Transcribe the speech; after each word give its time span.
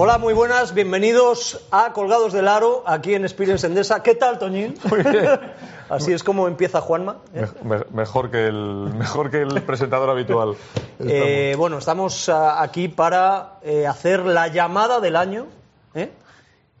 Hola, 0.00 0.16
muy 0.18 0.32
buenas, 0.32 0.74
bienvenidos 0.74 1.66
a 1.72 1.92
Colgados 1.92 2.32
del 2.32 2.46
Aro, 2.46 2.84
aquí 2.86 3.14
en 3.14 3.24
Experience 3.24 3.66
Endesa. 3.66 4.00
¿Qué 4.00 4.14
tal, 4.14 4.38
Toñín? 4.38 4.74
Así 5.88 6.12
es 6.12 6.22
como 6.22 6.46
empieza 6.46 6.80
Juanma. 6.80 7.16
¿eh? 7.34 7.46
Me- 7.64 7.78
me- 7.78 7.84
mejor, 7.90 8.30
que 8.30 8.46
el, 8.46 8.54
mejor 8.94 9.28
que 9.28 9.42
el 9.42 9.62
presentador 9.62 10.10
habitual. 10.10 10.56
Eh, 11.00 11.54
bueno, 11.56 11.78
estamos 11.78 12.28
ah, 12.28 12.60
aquí 12.60 12.88
para 12.88 13.60
eh, 13.62 13.86
hacer 13.86 14.24
la 14.26 14.48
llamada 14.48 14.98
del 14.98 15.14
año. 15.14 15.46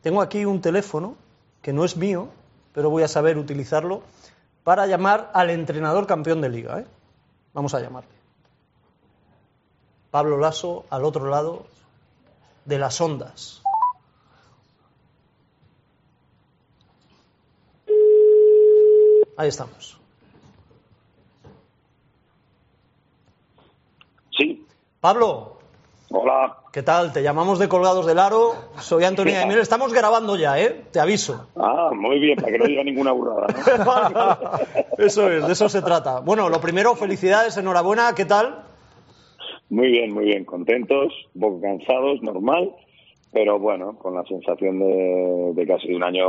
Tengo 0.02 0.20
aquí 0.22 0.44
un 0.44 0.60
teléfono 0.60 1.14
que 1.62 1.72
no 1.72 1.84
es 1.84 1.96
mío, 1.96 2.28
pero 2.72 2.90
voy 2.90 3.04
a 3.04 3.08
saber 3.08 3.38
utilizarlo 3.38 4.02
para 4.64 4.88
llamar 4.88 5.30
al 5.34 5.50
entrenador 5.50 6.08
campeón 6.08 6.40
de 6.40 6.48
liga. 6.48 6.82
Vamos 7.54 7.74
a 7.74 7.80
llamarle. 7.80 8.10
Pablo 10.10 10.36
Lasso, 10.38 10.84
al 10.90 11.04
otro 11.04 11.28
lado 11.28 11.66
de 12.68 12.78
las 12.78 13.00
ondas. 13.00 13.62
Ahí 19.38 19.48
estamos. 19.48 19.98
Sí, 24.36 24.66
Pablo, 25.00 25.56
hola. 26.10 26.58
¿qué 26.72 26.82
tal? 26.82 27.12
Te 27.12 27.22
llamamos 27.22 27.58
de 27.58 27.68
Colgados 27.68 28.04
del 28.04 28.18
Aro. 28.18 28.54
Soy 28.80 29.04
Antonio 29.04 29.46
Miel. 29.46 29.60
Estamos 29.60 29.94
grabando 29.94 30.36
ya, 30.36 30.58
¿eh? 30.60 30.84
Te 30.90 31.00
aviso. 31.00 31.46
Ah, 31.56 31.90
muy 31.94 32.18
bien, 32.18 32.36
para 32.36 32.52
que 32.52 32.58
no 32.58 32.66
diga 32.66 32.84
ninguna 32.84 33.12
burrada. 33.12 33.46
¿no? 33.78 34.50
Eso 34.98 35.30
es, 35.30 35.46
de 35.46 35.52
eso 35.52 35.68
se 35.68 35.80
trata. 35.80 36.20
Bueno, 36.20 36.50
lo 36.50 36.60
primero, 36.60 36.94
felicidades, 36.96 37.56
enhorabuena. 37.56 38.14
¿Qué 38.14 38.26
tal? 38.26 38.67
Muy 39.70 39.88
bien, 39.88 40.12
muy 40.12 40.24
bien, 40.26 40.44
contentos, 40.44 41.12
un 41.34 41.40
poco 41.40 41.60
cansados, 41.60 42.22
normal, 42.22 42.72
pero 43.32 43.58
bueno, 43.58 43.98
con 43.98 44.14
la 44.14 44.24
sensación 44.24 44.78
de, 44.78 45.52
de 45.54 45.66
que 45.66 45.72
ha 45.72 45.78
sido 45.78 45.96
un 45.96 46.04
año 46.04 46.26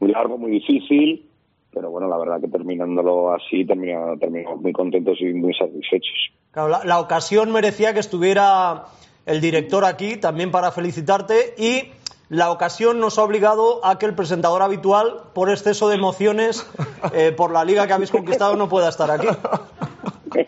muy 0.00 0.10
largo, 0.10 0.38
muy 0.38 0.52
difícil, 0.52 1.28
pero 1.72 1.90
bueno, 1.90 2.08
la 2.08 2.18
verdad 2.18 2.40
que 2.40 2.48
terminándolo 2.48 3.32
así, 3.32 3.64
terminamos, 3.64 4.20
terminamos 4.20 4.60
muy 4.60 4.72
contentos 4.72 5.18
y 5.20 5.32
muy 5.32 5.54
satisfechos. 5.54 6.32
Claro, 6.52 6.68
la, 6.68 6.84
la 6.84 7.00
ocasión 7.00 7.50
merecía 7.50 7.92
que 7.92 8.00
estuviera 8.00 8.84
el 9.26 9.40
director 9.40 9.84
aquí 9.84 10.16
también 10.16 10.50
para 10.50 10.70
felicitarte 10.70 11.54
y 11.56 11.90
la 12.28 12.50
ocasión 12.50 12.98
nos 12.98 13.18
ha 13.18 13.24
obligado 13.24 13.84
a 13.84 13.98
que 13.98 14.06
el 14.06 14.14
presentador 14.14 14.62
habitual, 14.62 15.24
por 15.34 15.50
exceso 15.50 15.88
de 15.88 15.96
emociones, 15.96 16.66
eh, 17.12 17.32
por 17.32 17.52
la 17.52 17.64
liga 17.64 17.86
que 17.86 17.92
habéis 17.92 18.10
conquistado, 18.10 18.56
no 18.56 18.68
pueda 18.68 18.88
estar 18.88 19.10
aquí. 19.10 19.26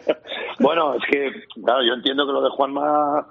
bueno, 0.61 0.95
es 0.95 1.03
que, 1.11 1.33
claro, 1.63 1.83
yo 1.85 1.95
entiendo 1.95 2.27
que 2.27 2.33
lo 2.33 2.43
de 2.43 2.51
Juanma, 2.51 3.27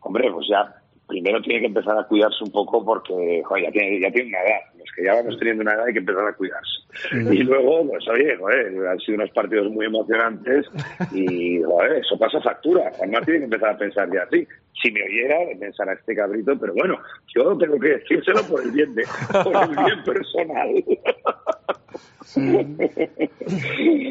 hombre, 0.00 0.30
pues 0.32 0.46
ya 0.48 0.76
primero 1.06 1.42
tiene 1.42 1.60
que 1.60 1.66
empezar 1.66 1.98
a 1.98 2.06
cuidarse 2.06 2.44
un 2.44 2.52
poco 2.52 2.84
porque 2.84 3.42
ya, 3.62 3.70
tiene, 3.70 4.00
ya 4.00 4.10
tiene 4.10 4.28
una 4.28 4.42
edad. 4.42 4.60
Los 4.78 4.88
que 4.94 5.04
ya 5.04 5.14
vamos 5.14 5.38
teniendo 5.38 5.62
una 5.62 5.72
edad 5.74 5.86
hay 5.86 5.92
que 5.92 5.98
empezar 5.98 6.26
a 6.26 6.36
cuidarse. 6.36 6.79
Y 7.12 7.42
luego, 7.42 7.86
pues 7.88 8.06
oye, 8.08 8.36
joder, 8.36 8.86
han 8.88 8.98
sido 9.00 9.16
unos 9.16 9.30
partidos 9.30 9.70
muy 9.70 9.86
emocionantes 9.86 10.66
y 11.12 11.62
joder, 11.62 11.98
eso 11.98 12.18
pasa 12.18 12.40
factura. 12.40 12.90
Juanma 12.94 13.20
tiene 13.22 13.40
que 13.40 13.44
empezar 13.44 13.70
a 13.70 13.78
pensar 13.78 14.12
ya 14.12 14.22
así. 14.22 14.46
Si 14.82 14.90
me 14.90 15.02
oyera, 15.02 15.38
de 15.46 15.56
pensar 15.56 15.88
a 15.88 15.92
este 15.92 16.14
cabrito, 16.14 16.58
pero 16.58 16.72
bueno, 16.74 16.98
yo 17.34 17.56
tengo 17.58 17.78
que 17.78 17.88
decírselo 17.88 18.42
por 18.44 18.62
el 18.62 18.70
bien 18.70 18.94
de, 18.94 19.04
por 19.44 19.54
el 19.54 19.84
bien 19.84 20.04
personal. 20.04 20.84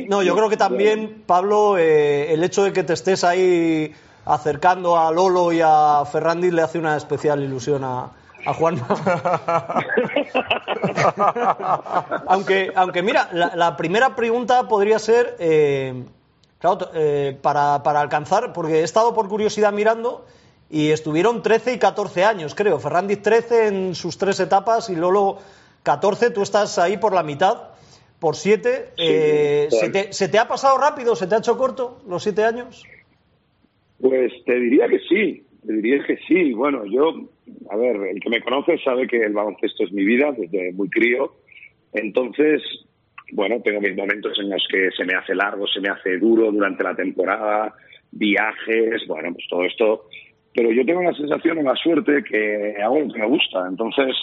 No, 0.10 0.24
yo 0.24 0.36
creo 0.36 0.50
que 0.50 0.58
también, 0.58 1.24
Pablo, 1.26 1.78
eh, 1.78 2.34
el 2.34 2.44
hecho 2.44 2.64
de 2.64 2.74
que 2.74 2.84
te 2.84 2.94
estés 2.94 3.24
ahí 3.24 3.94
acercando 4.26 4.98
a 4.98 5.12
Lolo 5.12 5.54
y 5.54 5.62
a 5.64 6.04
Ferrandi 6.12 6.52
le 6.52 6.62
hace 6.62 6.78
una 6.78 6.98
especial 6.98 7.42
ilusión 7.42 7.84
a, 7.84 8.12
a 8.46 8.54
Juanma. 8.54 8.88
aunque, 12.28 12.72
aunque 12.76 13.02
mira, 13.04 13.30
la, 13.34 13.56
la 13.56 13.78
primera 13.78 14.16
pregunta 14.16 14.68
podría 14.68 15.00
ser, 15.00 15.36
eh, 15.40 16.04
claro, 16.60 16.90
eh, 16.94 17.38
para, 17.42 17.84
para 17.84 18.02
alcanzar, 18.02 18.54
porque 18.54 18.80
he 18.80 18.84
estado 18.84 19.14
por 19.14 19.28
curiosidad 19.28 19.74
mirando 19.74 20.26
y 20.70 20.92
estuvieron 20.92 21.42
13 21.42 21.74
y 21.74 21.80
14 21.80 22.24
años, 22.24 22.56
creo. 22.56 22.80
Ferrandi 22.80 23.18
13 23.18 23.68
en 23.68 23.96
sus 23.96 24.18
tres 24.18 24.40
etapas 24.40 24.90
y 24.90 24.96
Lolo 24.96 25.38
14, 25.84 26.32
tú 26.32 26.42
estás 26.42 26.78
ahí 26.78 26.98
por 26.98 27.14
la 27.14 27.24
mitad, 27.24 27.70
por 28.20 28.36
7. 28.36 28.92
Eh, 28.98 29.68
Sí, 29.72 29.78
¿se, 29.78 29.90
te, 29.90 30.14
se 30.14 30.28
te 30.30 30.38
ha 30.38 30.48
pasado 30.48 30.78
rápido? 30.78 31.16
¿Se 31.16 31.28
te 31.28 31.36
ha 31.36 31.40
hecho 31.40 31.58
corto 31.58 32.00
los 32.08 32.24
7 32.24 32.44
años? 32.44 32.84
Pues 34.02 34.32
te 34.46 34.60
diría 34.60 34.88
que 34.88 35.00
sí, 35.00 35.44
te 35.66 35.74
diría 35.74 36.04
que 36.06 36.18
sí. 36.28 36.54
Bueno, 36.54 36.86
yo, 36.86 37.14
a 37.70 37.76
ver, 37.78 37.96
el 37.96 38.20
que 38.20 38.30
me 38.30 38.42
conoce 38.42 38.78
sabe 38.80 39.08
que 39.08 39.18
el 39.18 39.34
baloncesto 39.34 39.84
es 39.84 39.92
mi 39.92 40.04
vida 40.04 40.32
desde 40.32 40.72
muy 40.74 40.90
crío. 40.90 41.34
Entonces, 41.94 42.62
bueno, 43.32 43.62
tengo 43.62 43.82
mis 43.82 43.96
momentos 43.96 44.38
en 44.40 44.50
los 44.50 44.66
que 44.70 44.90
se 44.92 45.06
me 45.06 45.14
hace 45.14 45.36
largo, 45.36 45.68
se 45.68 45.82
me 45.82 45.90
hace 45.90 46.18
duro 46.18 46.52
durante 46.52 46.84
la 46.84 46.96
temporada, 46.96 47.74
viajes, 48.12 49.06
bueno, 49.08 49.34
pues 49.34 49.46
todo 49.50 49.64
esto. 49.64 50.06
Pero 50.54 50.72
yo 50.72 50.86
tengo 50.86 51.04
la 51.04 51.14
sensación 51.14 51.60
o 51.60 51.64
la 51.64 51.76
suerte 51.76 52.24
que 52.24 52.76
hago 52.82 53.00
lo 53.00 53.14
que 53.14 53.20
me 53.20 53.28
gusta. 53.28 53.68
Entonces, 53.68 54.16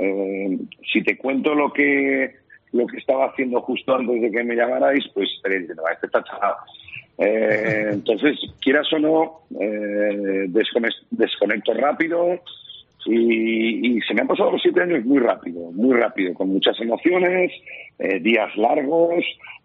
eh, 0.00 0.58
si 0.92 1.02
te 1.02 1.16
cuento 1.16 1.54
lo 1.54 1.72
que 1.72 2.34
lo 2.72 2.86
que 2.86 2.98
estaba 2.98 3.26
haciendo 3.26 3.60
justo 3.62 3.94
antes 3.94 4.20
de 4.20 4.30
que 4.30 4.44
me 4.44 4.54
llamarais, 4.54 5.04
pues 5.14 5.30
estaréis 5.36 5.62
diciendo, 5.62 5.84
"Ah, 5.88 5.92
este 5.92 6.06
está 6.06 6.22
chalado. 6.24 6.56
Eh, 7.18 7.90
entonces, 7.92 8.38
quieras 8.60 8.92
o 8.92 8.98
no, 8.98 9.40
eh, 9.58 10.46
descone- 10.48 10.94
desconecto 11.10 11.72
rápido 11.72 12.40
y, 13.06 13.96
y 13.96 14.00
se 14.02 14.14
me 14.14 14.20
han 14.22 14.26
pasado 14.26 14.50
los 14.50 14.60
siete 14.60 14.82
años 14.82 15.04
muy 15.04 15.20
rápido, 15.20 15.70
muy 15.72 15.96
rápido, 15.96 16.34
con 16.34 16.48
muchas 16.48 16.78
emociones, 16.80 17.52
eh, 17.98 18.20
días 18.20 18.54
largos, 18.56 19.24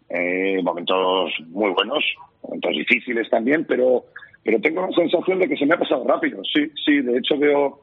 eh, 0.09 0.61
momentos 0.63 1.33
muy 1.49 1.71
buenos, 1.71 2.03
momentos 2.43 2.71
difíciles 2.71 3.29
también, 3.29 3.65
pero, 3.65 4.05
pero 4.43 4.61
tengo 4.61 4.81
la 4.87 4.95
sensación 4.95 5.39
de 5.39 5.49
que 5.49 5.57
se 5.57 5.65
me 5.65 5.73
ha 5.73 5.79
pasado 5.79 6.05
rápido. 6.07 6.41
Sí, 6.53 6.71
sí, 6.85 7.01
de 7.01 7.17
hecho 7.17 7.37
veo 7.37 7.79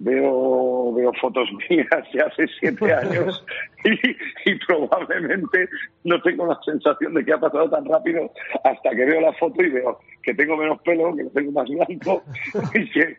veo 0.00 0.92
veo 0.94 1.12
fotos 1.20 1.48
mías 1.70 1.86
de 2.12 2.20
hace 2.22 2.46
siete 2.60 2.92
años 2.92 3.44
y, 3.84 4.50
y 4.50 4.54
probablemente 4.66 5.68
no 6.04 6.20
tengo 6.22 6.46
la 6.46 6.58
sensación 6.64 7.14
de 7.14 7.24
que 7.24 7.32
ha 7.32 7.38
pasado 7.38 7.68
tan 7.70 7.84
rápido 7.84 8.30
hasta 8.64 8.90
que 8.90 9.04
veo 9.04 9.20
la 9.20 9.32
foto 9.34 9.62
y 9.62 9.70
veo 9.70 9.98
que 10.22 10.34
tengo 10.34 10.56
menos 10.56 10.80
pelo, 10.82 11.14
que 11.16 11.24
lo 11.24 11.30
tengo 11.30 11.52
más 11.52 11.68
blanco 11.68 12.22
y 12.74 12.90
que 12.90 13.16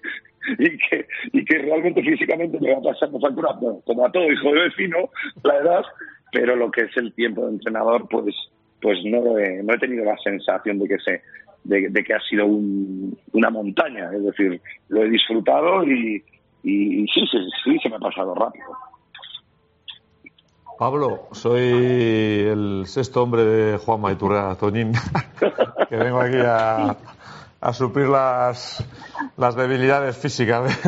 y 0.58 0.78
que 0.78 1.06
y 1.34 1.46
que 1.46 1.58
realmente 1.58 2.02
físicamente 2.02 2.58
me 2.62 2.74
va 2.74 2.82
pasando 2.82 3.20
factura, 3.20 3.52
bueno, 3.60 3.82
como 3.86 4.06
a 4.06 4.12
todo 4.12 4.32
hijo 4.32 4.54
de 4.54 4.62
vecino, 4.64 5.10
la 5.44 5.58
edad, 5.58 5.84
pero 6.32 6.56
lo 6.56 6.72
que 6.72 6.82
es 6.82 6.98
el 6.98 7.14
tiempo 7.14 7.46
de 7.46 7.52
entrenador, 7.54 8.08
pues 8.10 8.34
pues 8.82 8.98
no 9.04 9.38
he, 9.38 9.62
no 9.62 9.74
he 9.74 9.78
tenido 9.78 10.06
la 10.06 10.18
sensación 10.20 10.80
de 10.80 10.88
que 10.88 11.00
se 11.00 11.22
de, 11.66 11.90
de 11.90 12.04
que 12.04 12.14
ha 12.14 12.20
sido 12.22 12.46
un- 12.46 13.18
una 13.34 13.50
montaña, 13.50 14.10
es 14.16 14.24
decir, 14.24 14.62
lo 14.88 15.04
he 15.04 15.10
disfrutado 15.10 15.84
y, 15.84 16.24
y, 16.64 17.06
sí, 17.08 17.22
sí, 17.32 17.38
sí, 17.64 17.80
se 17.82 17.90
me 17.90 17.96
ha 17.96 18.00
pasado 18.00 18.36
rápido. 18.36 18.66
Pablo, 20.78 21.28
soy 21.34 21.62
el 21.62 22.84
sexto 22.86 23.24
hombre 23.24 23.44
de 23.44 23.78
Juanma 23.78 24.14
Iturrea 24.14 24.56
Toñín, 24.56 24.94
que 25.90 25.96
vengo 25.98 26.22
aquí 26.22 26.38
a, 26.38 26.96
a 27.60 27.74
suplir 27.74 28.08
las, 28.08 28.86
las 29.36 29.56
debilidades 29.56 30.18
físicas 30.18 30.82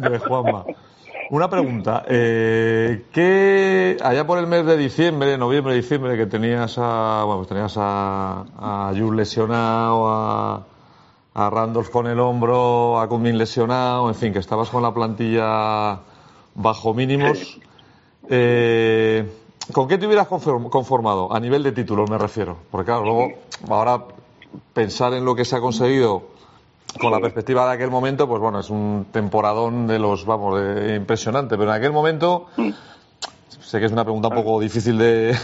de, 0.00 0.18
Juanma. 0.18 0.64
Una 1.30 1.48
pregunta, 1.48 2.04
eh, 2.06 3.06
¿qué 3.12 3.96
allá 4.02 4.26
por 4.26 4.38
el 4.38 4.46
mes 4.46 4.64
de 4.66 4.76
diciembre, 4.76 5.36
noviembre, 5.38 5.74
diciembre, 5.74 6.16
que 6.16 6.26
tenías 6.26 6.76
a, 6.78 7.22
bueno, 7.24 7.38
pues 7.38 7.48
tenías 7.48 7.74
a, 7.78 8.44
a 8.58 8.92
Jules 8.94 9.28
lesionado, 9.28 10.08
a, 10.08 10.66
a 11.38 11.50
Randolph 11.50 11.90
con 11.90 12.06
el 12.06 12.18
hombro, 12.18 12.98
a 12.98 13.06
Cumming 13.08 13.36
lesionado, 13.36 14.08
en 14.08 14.14
fin, 14.14 14.32
que 14.32 14.38
estabas 14.38 14.70
con 14.70 14.82
la 14.82 14.92
plantilla 14.94 15.98
bajo 16.54 16.94
mínimos. 16.94 17.58
Eh, 18.28 19.24
¿Con 19.72 19.86
qué 19.86 19.98
te 19.98 20.06
hubieras 20.08 20.26
conform- 20.28 20.68
conformado? 20.68 21.32
A 21.32 21.38
nivel 21.38 21.62
de 21.62 21.70
títulos 21.70 22.10
me 22.10 22.18
refiero. 22.18 22.56
Porque 22.72 22.86
claro, 22.86 23.04
luego, 23.04 23.28
ahora 23.68 24.02
pensar 24.72 25.12
en 25.14 25.24
lo 25.24 25.36
que 25.36 25.44
se 25.44 25.54
ha 25.54 25.60
conseguido 25.60 26.24
con 27.00 27.12
la 27.12 27.20
perspectiva 27.20 27.64
de 27.68 27.74
aquel 27.74 27.88
momento, 27.92 28.26
pues 28.26 28.40
bueno, 28.40 28.58
es 28.58 28.68
un 28.68 29.06
temporadón 29.12 29.86
de 29.86 30.00
los, 30.00 30.24
vamos, 30.26 30.58
de- 30.60 30.96
impresionante. 30.96 31.56
Pero 31.56 31.70
en 31.70 31.76
aquel 31.76 31.92
momento, 31.92 32.46
sé 33.60 33.78
que 33.78 33.86
es 33.86 33.92
una 33.92 34.02
pregunta 34.02 34.26
un 34.26 34.34
poco 34.34 34.58
difícil 34.58 34.98
de. 34.98 35.36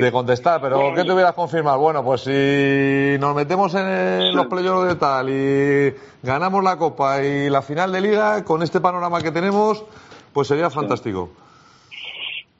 De 0.00 0.12
contestar, 0.12 0.60
pero 0.60 0.92
¿qué 0.94 1.04
te 1.04 1.12
hubieras 1.12 1.32
confirmado? 1.32 1.78
Bueno, 1.78 2.04
pues 2.04 2.22
si 2.22 3.18
nos 3.18 3.34
metemos 3.34 3.74
en 3.74 4.34
los 4.34 4.46
playoffs 4.46 4.88
de 4.88 4.94
tal 4.96 5.28
y 5.30 5.94
ganamos 6.22 6.62
la 6.62 6.76
Copa 6.76 7.22
y 7.22 7.48
la 7.48 7.62
final 7.62 7.92
de 7.92 8.00
Liga, 8.00 8.44
con 8.44 8.62
este 8.62 8.80
panorama 8.80 9.20
que 9.20 9.30
tenemos, 9.30 9.84
pues 10.32 10.48
sería 10.48 10.70
fantástico. 10.70 11.30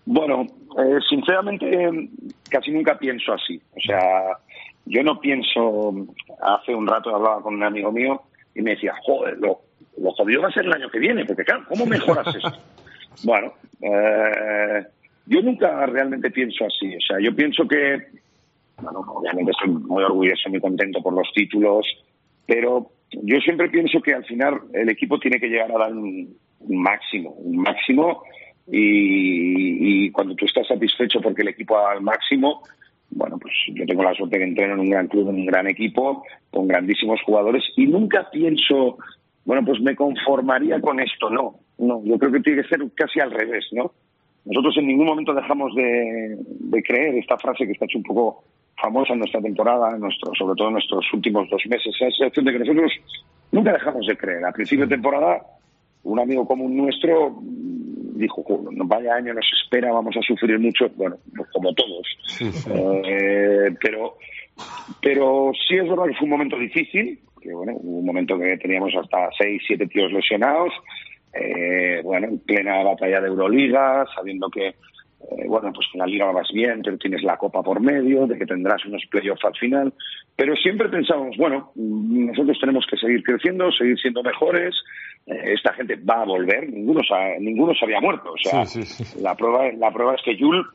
Bueno, 0.07 0.47
eh, 0.79 0.99
sinceramente 1.09 1.67
eh, 1.67 2.09
casi 2.49 2.71
nunca 2.71 2.97
pienso 2.99 3.33
así. 3.33 3.61
O 3.77 3.81
sea, 3.81 4.39
yo 4.85 5.03
no 5.03 5.21
pienso. 5.21 5.93
Hace 6.41 6.75
un 6.75 6.87
rato 6.87 7.15
hablaba 7.15 7.43
con 7.43 7.55
un 7.55 7.65
amigo 7.65 7.91
mío 7.91 8.23
y 8.55 8.63
me 8.63 8.71
decía, 8.73 8.95
joder, 9.05 9.37
lo, 9.39 9.61
lo 9.99 10.13
jodido 10.13 10.43
va 10.43 10.49
a 10.49 10.53
ser 10.53 10.65
el 10.65 10.73
año 10.73 10.89
que 10.91 10.99
viene, 10.99 11.25
porque 11.25 11.45
claro, 11.45 11.65
¿cómo 11.69 11.87
mejoras 11.87 12.35
esto? 12.35 12.53
Bueno, 13.25 13.55
eh, 13.81 14.85
yo 15.27 15.43
nunca 15.43 15.87
realmente 15.87 16.31
pienso 16.31 16.65
así. 16.65 16.95
O 16.95 17.01
sea, 17.01 17.19
yo 17.21 17.35
pienso 17.35 17.67
que, 17.67 17.99
bueno, 18.81 19.01
obviamente 19.01 19.51
estoy 19.51 19.71
muy 19.71 20.03
orgulloso, 20.03 20.49
muy 20.49 20.61
contento 20.61 21.03
por 21.03 21.13
los 21.13 21.31
títulos, 21.35 21.87
pero 22.47 22.91
yo 23.11 23.39
siempre 23.41 23.69
pienso 23.69 24.01
que 24.01 24.15
al 24.15 24.25
final 24.25 24.61
el 24.73 24.89
equipo 24.89 25.19
tiene 25.19 25.41
que 25.41 25.49
llegar 25.49 25.71
a 25.73 25.79
dar 25.79 25.93
un, 25.93 26.37
máximo, 26.69 27.31
un 27.31 27.59
máximo, 27.59 28.23
y, 28.69 30.11
cuando 30.11 30.35
tú 30.35 30.45
estás 30.47 30.67
satisfecho 30.67 31.21
porque 31.21 31.43
el 31.43 31.49
equipo 31.49 31.79
al 31.79 32.01
máximo, 32.01 32.63
bueno, 33.11 33.39
pues 33.39 33.55
yo 33.69 33.87
tengo 33.87 34.03
la 34.03 34.15
suerte 34.15 34.39
de 34.39 34.45
entreno 34.45 34.75
en 34.75 34.81
un 34.81 34.91
gran 34.91 35.07
club, 35.07 35.29
en 35.29 35.37
un 35.37 35.47
gran 35.47 35.69
equipo, 35.69 36.25
con 36.51 36.67
grandísimos 36.67 37.21
jugadores, 37.23 37.63
y 37.77 37.87
nunca 37.87 38.29
pienso, 38.31 38.99
bueno, 39.45 39.65
pues 39.65 39.81
me 39.81 39.95
conformaría 39.95 40.81
con 40.81 40.99
esto, 41.01 41.31
no, 41.31 41.61
no, 41.79 42.03
yo 42.05 42.19
creo 42.19 42.33
que 42.33 42.41
tiene 42.41 42.63
que 42.63 42.69
ser 42.69 42.81
casi 42.95 43.21
al 43.21 43.31
revés, 43.31 43.67
¿no? 43.73 43.93
Nosotros 44.47 44.77
en 44.79 44.87
ningún 44.87 45.07
momento 45.07 45.35
dejamos 45.35 45.75
de, 45.75 46.83
creer 46.83 47.17
esta 47.17 47.37
frase 47.37 47.67
que 47.67 47.73
está 47.73 47.85
hecho 47.85 47.99
un 47.99 48.05
poco 48.05 48.45
famosa 48.81 49.13
en 49.13 49.21
nuestra 49.21 49.41
temporada, 49.41 49.97
nuestro, 49.99 50.33
sobre 50.39 50.55
todo 50.55 50.69
en 50.69 50.75
nuestros 50.75 51.05
últimos 51.13 51.49
dos 51.51 51.63
meses, 51.69 51.95
esa 51.95 52.11
sensación 52.11 52.45
de 52.45 52.53
que 52.53 52.59
nosotros 52.61 52.93
nunca 53.51 53.73
dejamos 53.73 54.07
de 54.07 54.17
creer. 54.17 54.45
A 54.45 54.53
principio 54.53 54.87
de 54.87 54.95
temporada, 54.95 55.43
un 56.05 56.21
amigo 56.21 56.47
común 56.47 56.77
nuestro 56.77 57.41
dijo, 58.17 58.45
vaya 58.87 59.15
año 59.15 59.35
nos 59.35 59.47
espera, 59.63 59.93
vamos 59.93 60.17
a 60.17 60.23
sufrir 60.23 60.59
mucho, 60.59 60.89
bueno, 60.97 61.17
pues 61.37 61.49
como 61.53 61.73
todos. 61.75 62.07
Eh, 62.41 63.75
pero, 63.81 64.17
pero 65.03 65.53
sí 65.69 65.77
es 65.77 65.89
verdad 65.89 66.07
que 66.07 66.15
fue 66.15 66.25
un 66.25 66.31
momento 66.31 66.59
difícil, 66.59 67.21
que 67.41 67.53
bueno, 67.53 67.73
hubo 67.77 67.99
un 67.99 68.07
momento 68.07 68.39
que 68.39 68.57
teníamos 68.59 68.95
hasta 68.95 69.29
seis, 69.39 69.63
siete 69.67 69.87
tíos 69.87 70.13
lesionados, 70.13 70.73
eh, 71.41 72.01
bueno, 72.03 72.29
en 72.29 72.39
plena 72.41 72.83
batalla 72.83 73.21
de 73.21 73.29
Euroliga, 73.29 74.07
sabiendo 74.15 74.49
que, 74.49 74.69
eh, 74.69 75.47
bueno, 75.47 75.73
pues 75.73 75.87
en 75.93 76.01
la 76.01 76.07
liga 76.07 76.31
vas 76.31 76.49
bien, 76.53 76.83
pero 76.83 76.99
tienes 76.99 77.23
la 77.23 77.37
copa 77.37 77.63
por 77.63 77.81
medio, 77.81 78.27
de 78.27 78.39
que 78.39 78.47
tendrás 78.47 78.85
unos 78.87 79.05
playoffs 79.11 79.45
al 79.45 79.57
final, 79.57 79.93
pero 80.37 80.55
siempre 80.57 80.89
pensábamos, 80.89 81.37
bueno, 81.37 81.73
nosotros 81.75 82.59
tenemos 82.61 82.87
que 82.89 82.97
seguir 82.97 83.23
creciendo, 83.23 83.71
seguir 83.73 83.99
siendo 83.99 84.23
mejores, 84.23 84.75
eh, 85.27 85.55
esta 85.55 85.73
gente 85.75 85.97
va 85.97 86.23
a 86.23 86.27
volver, 86.27 86.71
ninguno 86.71 87.01
se, 87.03 87.41
ninguno 87.41 87.75
se 87.75 87.85
había 87.85 88.01
muerto, 88.01 88.33
o 88.33 88.39
sea, 88.39 88.65
la 89.21 89.35
prueba 89.35 89.71
la 89.73 89.91
prueba 89.91 90.15
es 90.15 90.23
que 90.23 90.39
Jules 90.39 90.67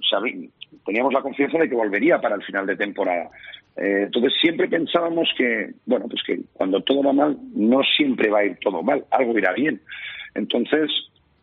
teníamos 0.86 1.13
la 1.13 1.22
confianza 1.22 1.58
de 1.58 1.69
que 1.69 1.75
volvería 1.75 2.19
para 2.19 2.36
el 2.36 2.44
final 2.44 2.66
de 2.66 2.75
temporada. 2.75 3.30
entonces 3.78 4.34
siempre 4.42 4.68
pensábamos 4.68 5.30
que, 5.38 5.72
bueno, 5.86 6.08
pues 6.10 6.22
que 6.25 6.40
cuando 6.54 6.81
todo 6.81 7.04
va 7.04 7.13
mal, 7.13 7.38
no 7.56 7.81
siempre 7.84 8.30
va 8.30 8.40
a 8.40 8.46
ir 8.46 8.58
todo 8.60 8.84
mal, 8.84 9.06
algo 9.12 9.38
irá 9.38 9.54
bien. 9.54 9.80
Entonces, 10.36 10.89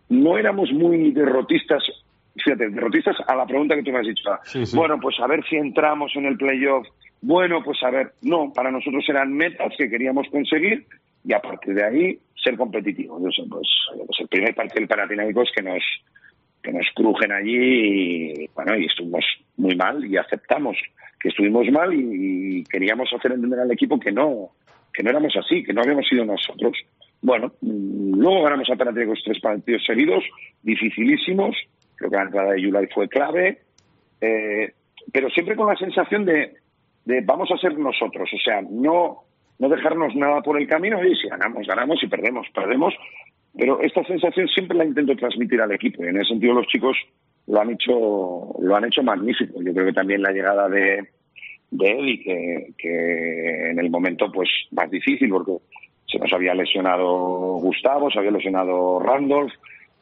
no 0.09 0.39
éramos 0.39 0.73
muy 0.73 1.13
derrotistas, 1.13 1.83
fíjate, 2.37 2.71
derrotistas 2.71 3.17
a 3.27 3.35
la 3.35 3.47
pregunta 3.47 3.77
que 3.77 3.83
tú 3.83 3.93
me 3.93 3.99
has 3.99 4.07
dicho. 4.07 4.31
Bueno, 4.75 4.99
pues 5.01 5.17
a 5.21 5.27
ver 5.27 5.45
si 5.49 5.57
entramos 5.57 6.13
en 6.15 6.27
el 6.27 6.37
playoff. 6.37 6.87
Bueno, 7.21 7.63
pues 7.65 7.83
a 7.83 7.91
ver, 7.91 8.13
no, 8.23 8.53
para 8.53 8.71
nosotros 8.71 9.05
eran 9.09 9.33
metas 9.33 9.73
que 9.77 9.91
queríamos 9.91 10.29
conseguir 10.31 10.87
y 11.25 11.33
a 11.33 11.41
partir 11.41 11.75
de 11.75 11.85
ahí 11.85 12.19
ser 12.43 12.57
competitivos. 12.57 13.21
Eso, 13.27 13.45
pues, 13.49 13.69
pues, 14.07 14.21
el 14.21 14.29
primer 14.29 14.55
partido 14.55 14.81
del 14.81 14.89
Panathinaikos 14.89 15.51
que 15.55 15.63
nos 15.63 15.83
que 16.63 16.73
nos 16.73 16.87
crujen 16.93 17.31
allí 17.31 18.43
y 18.43 18.51
bueno 18.53 18.77
y 18.77 18.87
estuvimos 18.87 19.25
muy 19.57 19.77
mal 19.77 20.05
y 20.05 20.17
aceptamos 20.17 20.77
que 21.21 21.29
estuvimos 21.29 21.71
mal 21.71 21.95
y, 21.95 22.59
y 22.59 22.65
queríamos 22.65 23.09
hacer 23.13 23.31
entender 23.31 23.61
al 23.61 23.71
equipo 23.71 23.99
que 24.01 24.11
no 24.11 24.51
que 24.93 25.05
no 25.05 25.11
éramos 25.11 25.37
así 25.37 25.63
que 25.63 25.73
no 25.73 25.83
habíamos 25.83 26.09
sido 26.09 26.25
nosotros 26.25 26.77
bueno, 27.21 27.53
luego 27.63 28.43
ganamos 28.43 28.71
a 28.71 28.77
Panathinaikos 28.77 29.23
tres 29.25 29.41
partidos 29.41 29.83
seguidos, 29.85 30.25
dificilísimos. 30.63 31.57
Creo 31.97 32.11
que 32.11 32.17
la 32.17 32.23
entrada 32.23 32.53
de 32.53 32.63
Yulai 32.63 32.87
fue 32.95 33.09
clave. 33.09 33.59
Eh, 34.21 34.73
pero 35.13 35.29
siempre 35.31 35.57
con 35.57 35.69
la 35.69 35.77
sensación 35.77 36.25
de, 36.25 36.55
de, 37.05 37.21
vamos 37.23 37.51
a 37.51 37.59
ser 37.59 37.77
nosotros. 37.77 38.31
O 38.33 38.39
sea, 38.39 38.63
no, 38.63 39.25
no 39.59 39.69
dejarnos 39.69 40.15
nada 40.15 40.43
por 40.43 40.61
el 40.61 40.69
camino. 40.69 41.05
Y 41.05 41.17
si 41.17 41.29
ganamos, 41.29 41.67
ganamos. 41.67 42.03
y 42.03 42.07
perdemos, 42.07 42.47
perdemos. 42.55 42.95
Pero 43.57 43.81
esta 43.81 44.05
sensación 44.05 44.47
siempre 44.49 44.79
la 44.79 44.85
intento 44.85 45.17
transmitir 45.17 45.61
al 45.61 45.73
equipo. 45.73 46.05
Y 46.05 46.09
en 46.09 46.19
ese 46.19 46.31
sentido 46.31 46.55
los 46.55 46.67
chicos 46.69 46.97
lo 47.49 47.61
han 47.61 47.71
hecho, 47.71 48.55
lo 48.61 48.77
han 48.77 48.85
hecho 48.85 49.03
magnífico. 49.03 49.61
Yo 49.61 49.73
creo 49.73 49.87
que 49.87 49.93
también 49.93 50.23
la 50.23 50.31
llegada 50.31 50.69
de, 50.69 51.09
de 51.71 51.91
Eddie, 51.91 52.23
que, 52.23 52.73
que 52.79 53.71
en 53.71 53.79
el 53.81 53.91
momento 53.91 54.31
pues 54.31 54.49
más 54.71 54.89
difícil, 54.91 55.31
porque 55.31 55.57
se 56.11 56.19
nos 56.19 56.33
había 56.33 56.55
lesionado 56.55 57.07
Gustavo, 57.61 58.11
se 58.11 58.19
había 58.19 58.31
lesionado 58.31 58.99
Randolph, 59.01 59.53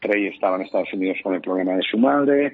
Trey 0.00 0.26
estaba 0.28 0.56
en 0.56 0.62
Estados 0.62 0.92
Unidos 0.92 1.18
con 1.22 1.34
el 1.34 1.40
problema 1.40 1.74
de 1.74 1.82
su 1.82 1.98
madre. 1.98 2.52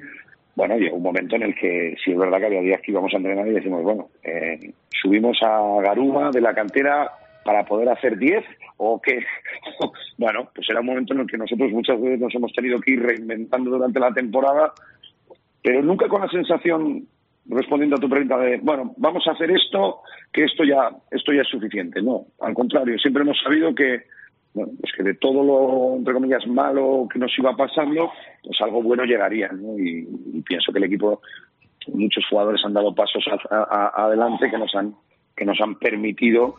Bueno, 0.54 0.76
llegó 0.76 0.96
un 0.96 1.02
momento 1.02 1.37
en 1.37 1.43
el 1.43 1.54
que 1.54 1.96
sí 2.02 2.12
es 2.12 2.19
verdad 2.19 2.38
que 2.38 2.46
había 2.46 2.60
días 2.60 2.81
que 2.81 2.93
íbamos 2.93 3.12
a 3.12 3.16
entrenar 3.16 3.46
y 3.49 3.52
decimos, 3.52 3.82
bueno, 3.82 4.08
eh, 4.22 4.72
subimos 4.90 5.38
a 5.43 5.81
Garuma 5.82 6.31
de 6.31 6.40
la 6.40 6.54
cantera 6.54 7.10
para 7.44 7.64
poder 7.64 7.88
hacer 7.88 8.16
10 8.19 8.44
o 8.78 9.00
qué. 9.00 9.19
bueno, 10.19 10.49
pues 10.54 10.69
era 10.70 10.81
un 10.81 10.87
momento 10.87 11.14
en 11.14 11.20
el 11.20 11.26
que 11.26 11.38
nosotros 11.38 11.70
muchas 11.72 12.00
veces 12.00 12.20
nos 12.20 12.34
hemos 12.34 12.52
tenido 12.52 12.81
que 12.81 12.93
ir 12.93 13.02
reinventando 13.02 13.70
durante 13.70 14.00
la 14.00 14.12
temporada, 14.12 14.72
pero 15.62 15.82
nunca 15.82 16.08
con 16.08 16.20
la 16.20 16.28
sensación 16.28 17.06
respondiendo 17.47 17.97
a 17.97 18.00
tu 18.00 18.09
pregunta 18.09 18.39
de, 18.39 18.59
bueno, 18.59 18.94
vamos 18.97 19.27
a 19.27 19.33
hacer 19.33 19.50
esto, 19.50 20.00
que 20.33 20.44
esto 20.44 20.65
ya, 20.65 20.91
esto 21.11 21.33
ya 21.33 21.43
es 21.43 21.49
suficiente. 21.49 22.00
No, 22.00 22.27
al 22.41 22.55
contrario, 22.55 22.99
siempre 22.99 23.23
hemos 23.23 23.39
sabido 23.43 23.75
que, 23.75 24.05
bueno, 24.55 24.73
pues 24.81 24.93
que 24.97 25.03
de 25.03 25.15
todo 25.15 25.43
lo, 25.43 25.97
entre 25.97 26.15
comillas, 26.15 26.47
malo 26.47 27.09
que 27.12 27.19
nos 27.19 27.37
iba 27.39 27.56
pasando, 27.56 28.12
pues 28.43 28.61
algo 28.61 28.83
bueno 28.83 29.05
llegaría, 29.05 29.49
¿no? 29.49 29.79
Y, 29.79 30.06
pienso 30.47 30.73
que 30.73 30.79
el 30.79 30.85
equipo, 30.85 31.21
muchos 31.89 32.25
jugadores 32.29 32.62
han 32.65 32.75
dado 32.75 32.94
pasos 32.94 33.25
adelante 33.50 34.50
que 34.50 34.59
nos 34.59 34.75
han, 34.75 34.95
que 35.37 35.45
nos 35.45 35.61
han 35.61 35.77
permitido, 35.77 36.56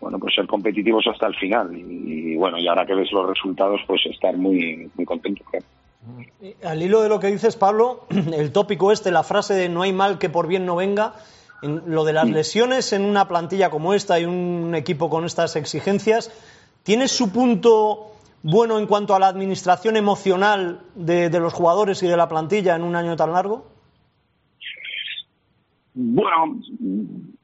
bueno, 0.00 0.18
pues 0.18 0.34
ser 0.34 0.46
competitivos 0.46 1.06
hasta 1.06 1.26
el 1.26 1.34
final. 1.34 1.76
Y, 1.76 2.36
bueno, 2.36 2.58
y 2.58 2.66
ahora 2.66 2.86
que 2.86 2.94
ves 2.94 3.12
los 3.12 3.28
resultados, 3.28 3.80
pues 3.86 4.04
estar 4.06 4.36
muy, 4.36 4.90
muy 4.94 5.04
contentos, 5.04 5.46
al 6.64 6.82
hilo 6.82 7.02
de 7.02 7.08
lo 7.08 7.20
que 7.20 7.28
dices, 7.28 7.56
Pablo, 7.56 8.06
el 8.10 8.52
tópico 8.52 8.92
este, 8.92 9.10
la 9.10 9.22
frase 9.22 9.54
de 9.54 9.68
no 9.68 9.82
hay 9.82 9.92
mal 9.92 10.18
que 10.18 10.30
por 10.30 10.46
bien 10.46 10.66
no 10.66 10.76
venga, 10.76 11.14
en 11.62 11.82
lo 11.86 12.04
de 12.04 12.12
las 12.12 12.28
lesiones 12.28 12.92
en 12.92 13.04
una 13.04 13.26
plantilla 13.26 13.70
como 13.70 13.94
esta 13.94 14.20
y 14.20 14.26
un 14.26 14.74
equipo 14.74 15.08
con 15.08 15.24
estas 15.24 15.56
exigencias, 15.56 16.30
¿tiene 16.82 17.08
su 17.08 17.30
punto 17.30 18.12
bueno 18.42 18.78
en 18.78 18.86
cuanto 18.86 19.14
a 19.14 19.18
la 19.18 19.28
administración 19.28 19.96
emocional 19.96 20.82
de, 20.94 21.30
los 21.30 21.54
jugadores 21.54 22.02
y 22.02 22.06
de 22.06 22.16
la 22.16 22.28
plantilla 22.28 22.76
en 22.76 22.82
un 22.82 22.94
año 22.94 23.16
tan 23.16 23.32
largo? 23.32 23.64
Bueno, 25.94 26.60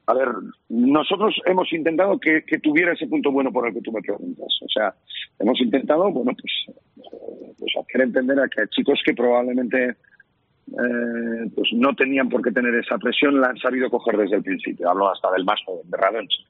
a 0.07 0.13
ver, 0.13 0.27
nosotros 0.67 1.35
hemos 1.45 1.71
intentado 1.71 2.19
que, 2.19 2.43
tuviera 2.61 2.91
ese 2.91 3.07
punto 3.07 3.31
bueno 3.31 3.51
por 3.51 3.65
el 3.65 3.73
que 3.73 3.81
tú 3.81 3.93
me 3.93 4.01
preguntas. 4.01 4.53
O 4.61 4.67
sea, 4.67 4.93
hemos 5.39 5.59
intentado, 5.61 6.11
bueno, 6.11 6.33
pues 6.39 6.77
pues 7.57 7.73
hacer 7.79 8.01
entender 8.01 8.39
a 8.39 8.49
que 8.49 8.67
chicos 8.69 8.99
que 9.05 9.13
probablemente 9.13 9.89
eh, 9.89 11.51
pues 11.55 11.69
no 11.73 11.93
tenían 11.95 12.27
por 12.27 12.41
qué 12.41 12.51
tener 12.51 12.73
esa 12.75 12.97
presión 12.97 13.39
la 13.39 13.47
han 13.47 13.57
sabido 13.57 13.89
coger 13.89 14.17
desde 14.17 14.37
el 14.37 14.43
principio. 14.43 14.89
Hablo 14.89 15.09
hasta 15.09 15.31
del 15.31 15.45
más 15.45 15.59
joven, 15.65 15.89
de 15.89 15.97
Radonchik. 15.97 16.47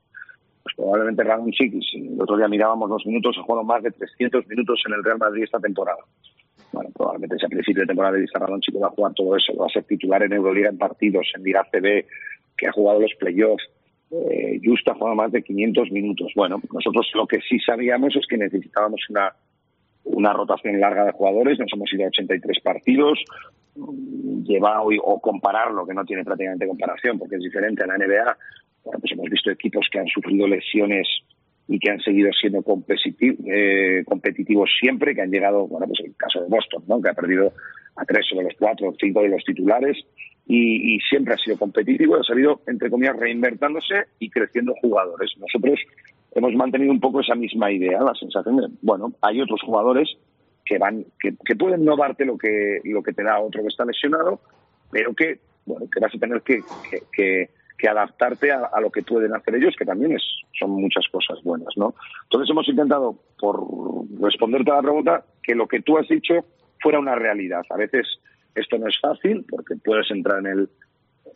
Pues 0.64 0.76
probablemente 0.76 1.24
Radonchik, 1.24 1.84
si 1.84 2.08
el 2.08 2.22
otro 2.22 2.38
día 2.38 2.48
mirábamos 2.48 2.90
los 2.90 3.06
minutos, 3.06 3.36
ha 3.38 3.44
jugado 3.44 3.64
más 3.64 3.84
de 3.84 3.92
300 3.92 4.48
minutos 4.48 4.82
en 4.88 4.94
el 4.94 5.04
Real 5.04 5.20
Madrid 5.20 5.44
esta 5.44 5.60
temporada. 5.60 6.00
Bueno, 6.72 6.90
probablemente 6.96 7.36
ese 7.36 7.48
principio 7.48 7.82
de 7.82 7.88
temporada 7.88 8.18
de 8.18 8.26
Radonchik 8.34 8.82
va 8.82 8.88
a 8.88 8.92
jugar 8.92 9.14
todo 9.14 9.36
eso, 9.36 9.56
va 9.56 9.66
a 9.66 9.70
ser 9.70 9.84
titular 9.84 10.24
en 10.24 10.34
Euroliga 10.34 10.70
en 10.70 10.78
partidos, 10.78 11.28
en 11.36 11.44
Liga 11.44 11.68
CB, 11.72 12.06
que 12.58 12.68
ha 12.68 12.72
jugado 12.72 13.00
los 13.00 13.14
playoffs. 13.16 13.64
Eh, 14.12 14.60
Justo 14.64 14.92
ha 14.92 14.96
jugado 14.96 15.16
más 15.16 15.32
de 15.32 15.42
500 15.42 15.92
minutos. 15.92 16.32
Bueno, 16.36 16.62
nosotros 16.74 17.10
lo 17.14 17.28
que 17.28 17.40
sí 17.42 17.60
sabíamos 17.60 18.16
es 18.16 18.26
que 18.28 18.38
necesitábamos 18.38 19.02
una 19.10 19.34
una 20.04 20.34
rotación 20.34 20.80
larga 20.80 21.06
de 21.06 21.12
jugadores, 21.12 21.60
nos 21.60 21.72
hemos 21.74 21.92
ido 21.94 22.06
a 22.06 22.08
83 22.08 22.60
partidos, 22.62 23.20
lleva 24.44 24.82
hoy, 24.82 24.98
o 25.02 25.20
compararlo, 25.20 25.86
que 25.86 25.94
no 25.94 26.04
tiene 26.06 26.24
prácticamente 26.24 26.68
comparación, 26.68 27.20
porque 27.20 27.36
es 27.36 27.44
diferente 27.44 27.84
a 27.84 27.88
la 27.88 27.98
NBA, 27.98 28.38
bueno, 28.84 29.00
pues 29.00 29.12
hemos 29.12 29.30
visto 29.30 29.52
equipos 29.52 29.88
que 29.92 30.00
han 30.00 30.08
sufrido 30.08 30.48
lesiones 30.48 31.08
y 31.68 31.80
que 31.80 31.92
han 31.92 32.00
seguido 32.00 32.30
siendo 32.34 32.60
eh, 32.60 34.04
competitivos 34.06 34.70
siempre, 34.80 35.16
que 35.16 35.22
han 35.22 35.32
llegado, 35.32 35.68
bueno, 35.68 35.88
pues 35.88 36.00
el 36.04 36.16
caso 36.16 36.42
de 36.42 36.50
Boston, 36.50 36.84
¿no? 36.88 37.02
que 37.02 37.10
ha 37.10 37.14
perdido 37.14 37.54
a 37.96 38.06
tres 38.06 38.26
de 38.36 38.44
los 38.44 38.54
cuatro 38.58 38.90
o 38.90 38.96
cinco 39.00 39.22
de 39.22 39.30
los 39.30 39.44
titulares 39.44 39.98
y, 40.48 41.00
siempre 41.10 41.34
ha 41.34 41.38
sido 41.38 41.58
competitivo, 41.58 42.16
ha 42.16 42.24
salido, 42.24 42.62
entre 42.68 42.90
comillas, 42.90 43.16
reinvertándose 43.16 44.06
y 44.20 44.30
creciendo 44.30 44.74
jugadores. 44.82 45.32
Nosotros 45.38 45.80
hemos 46.34 46.54
mantenido 46.54 46.92
un 46.92 47.00
poco 47.00 47.22
esa 47.22 47.36
misma 47.36 47.72
idea, 47.72 48.02
la 48.02 48.16
sensación 48.16 48.58
de, 48.58 48.68
bueno, 48.82 49.14
hay 49.22 49.42
otros 49.42 49.62
jugadores 49.62 50.10
que 50.66 50.78
van, 50.78 51.06
que, 51.20 51.56
pueden 51.56 51.86
no 51.86 51.96
darte 51.96 52.26
lo 52.26 52.38
que, 52.38 52.80
lo 52.84 53.02
que 53.02 53.14
te 53.14 53.24
da 53.24 53.40
otro 53.40 53.62
que 53.62 53.70
está 53.70 53.86
lesionado, 53.86 54.42
pero 54.92 55.14
que, 55.14 55.40
bueno, 55.66 55.88
que 55.90 56.00
vas 56.00 56.14
a 56.14 56.20
tener 56.20 56.42
que, 56.42 57.50
adaptarte 57.88 58.52
a, 58.52 58.80
lo 58.82 58.90
que 58.90 59.02
pueden 59.02 59.34
hacer 59.34 59.56
ellos, 59.56 59.76
que 59.78 59.86
también 59.86 60.14
es, 60.14 60.24
son 60.58 60.72
muchas 60.72 61.06
cosas 61.12 61.42
buenas, 61.44 61.70
¿no? 61.76 61.96
Entonces 62.24 62.50
hemos 62.50 62.68
intentado, 62.68 63.16
por 63.40 63.60
responderte 64.20 64.72
a 64.72 64.76
la 64.76 64.82
pregunta, 64.82 65.24
que 65.44 65.56
lo 65.56 65.68
que 65.68 65.82
tú 65.82 65.98
has 65.98 66.08
dicho 66.08 66.46
fuera 66.82 67.00
una 67.00 67.16
realidad. 67.16 67.64
A 67.70 67.78
veces 67.78 68.08
esto 68.56 68.78
no 68.78 68.88
es 68.88 69.00
fácil 69.00 69.46
porque 69.50 69.76
puedes 69.76 70.10
entrar 70.12 70.40
en 70.40 70.48
el 70.48 70.70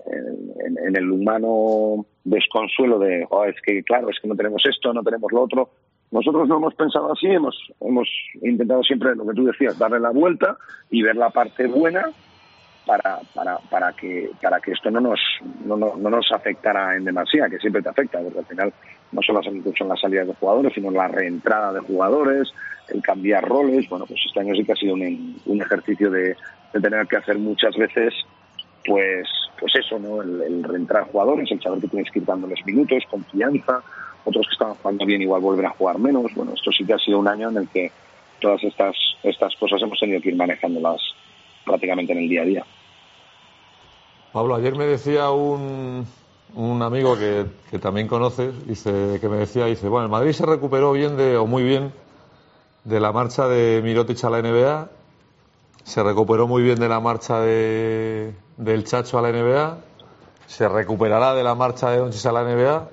en, 0.08 0.96
el 0.96 1.12
humano 1.12 2.06
desconsuelo 2.24 3.00
de 3.00 3.26
oh, 3.30 3.46
es 3.46 3.56
que 3.62 3.84
claro 3.84 4.10
es 4.10 4.20
que 4.20 4.28
no 4.28 4.36
tenemos 4.36 4.64
esto 4.66 4.94
no 4.94 5.04
tenemos 5.04 5.32
lo 5.32 5.44
otro 5.44 5.70
nosotros 6.12 6.48
no 6.48 6.58
hemos 6.58 6.76
pensado 6.76 7.12
así 7.12 7.28
hemos 7.28 7.56
hemos 7.82 8.08
intentado 8.42 8.84
siempre 8.84 9.16
lo 9.16 9.26
que 9.26 9.34
tú 9.34 9.46
decías 9.46 9.78
darle 9.78 10.00
la 10.00 10.12
vuelta 10.12 10.58
y 10.90 11.02
ver 11.02 11.16
la 11.16 11.30
parte 11.30 11.68
buena 11.68 12.04
para, 12.86 13.20
para, 13.34 13.58
para 13.70 13.94
que 13.94 14.32
para 14.42 14.60
que 14.60 14.72
esto 14.72 14.92
no 14.92 15.00
nos 15.00 15.20
no, 15.66 15.76
no, 15.76 15.96
nos 15.96 16.32
afectara 16.32 16.96
en 16.96 17.06
demasía 17.06 17.50
que 17.50 17.58
siempre 17.58 17.82
te 17.82 17.90
afecta 17.90 18.20
porque 18.20 18.40
al 18.40 18.46
final 18.46 18.74
no 19.12 19.22
solo 19.22 19.42
son 19.44 19.90
las 19.90 20.00
salidas 20.00 20.28
de 20.28 20.36
jugadores 20.36 20.74
sino 20.74 20.92
la 20.92 21.08
reentrada 21.08 21.74
de 21.74 21.80
jugadores 21.80 22.54
el 22.90 23.02
cambiar 23.02 23.44
roles 23.44 23.90
bueno 23.90 24.06
pues 24.06 24.20
este 24.26 24.40
año 24.40 24.54
sí 24.56 24.64
que 24.64 24.74
ha 24.74 24.76
sido 24.76 24.94
un, 24.94 25.42
un 25.46 25.62
ejercicio 25.62 26.12
de, 26.12 26.36
de 26.74 26.80
tener 26.80 27.08
que 27.08 27.18
hacer 27.18 27.38
muchas 27.38 27.76
veces 27.76 28.14
pues 28.86 29.28
pues 29.60 29.74
eso, 29.76 30.00
¿no? 30.00 30.22
El, 30.22 30.64
reentrar 30.64 31.06
jugadores, 31.06 31.50
el 31.52 31.62
saber 31.62 31.80
que 31.80 31.88
tienes 31.88 32.12
que 32.12 32.20
ir 32.20 32.26
dándoles 32.26 32.66
minutos, 32.66 33.04
confianza, 33.10 33.82
otros 34.24 34.48
que 34.48 34.54
estaban 34.54 34.76
jugando 34.76 35.06
bien 35.06 35.22
igual 35.22 35.42
vuelven 35.42 35.66
a 35.66 35.70
jugar 35.70 36.00
menos. 36.00 36.34
Bueno, 36.36 36.54
esto 36.54 36.72
sí 36.72 36.86
que 36.86 36.94
ha 36.94 37.00
sido 37.00 37.20
un 37.20 37.28
año 37.28 37.50
en 37.50 37.58
el 37.58 37.70
que 37.70 37.92
todas 38.40 38.64
estas, 38.64 38.96
estas 39.24 39.56
cosas 39.56 39.82
hemos 39.82 40.00
tenido 40.00 40.22
que 40.22 40.30
ir 40.30 40.36
manejándolas 40.36 41.02
prácticamente 41.66 42.14
en 42.14 42.20
el 42.20 42.30
día 42.30 42.42
a 42.42 42.46
día. 42.46 42.66
Pablo, 44.32 44.56
ayer 44.56 44.76
me 44.76 44.86
decía 44.86 45.32
un, 45.32 46.06
un 46.56 46.82
amigo 46.82 47.18
que, 47.18 47.46
que, 47.72 47.80
también 47.80 48.08
conoces, 48.08 48.68
dice, 48.68 49.18
que 49.20 49.30
me 49.30 49.38
decía, 49.38 49.66
dice, 49.66 49.88
bueno, 49.88 50.06
el 50.06 50.12
Madrid 50.12 50.32
se 50.32 50.46
recuperó 50.46 50.92
bien 50.92 51.18
de, 51.18 51.38
o 51.38 51.46
muy 51.46 51.64
bien 51.64 51.94
de 52.84 53.00
la 53.00 53.12
marcha 53.12 53.48
de 53.48 53.82
Mirotic 53.84 54.24
a 54.24 54.30
la 54.30 54.42
NBA, 54.42 54.90
se 55.84 56.04
recuperó 56.04 56.48
muy 56.48 56.64
bien 56.64 56.80
de 56.80 56.90
la 56.90 57.00
marcha 57.00 57.40
de, 57.40 58.34
del 58.58 58.84
Chacho 58.84 59.20
a 59.20 59.22
la 59.22 59.32
NBA, 59.32 59.78
se 60.48 60.68
recuperará 60.68 61.34
de 61.34 61.44
la 61.44 61.56
marcha 61.56 61.90
de 61.92 61.98
Donchis 61.98 62.26
a 62.26 62.32
la 62.32 62.44
NBA. 62.44 62.90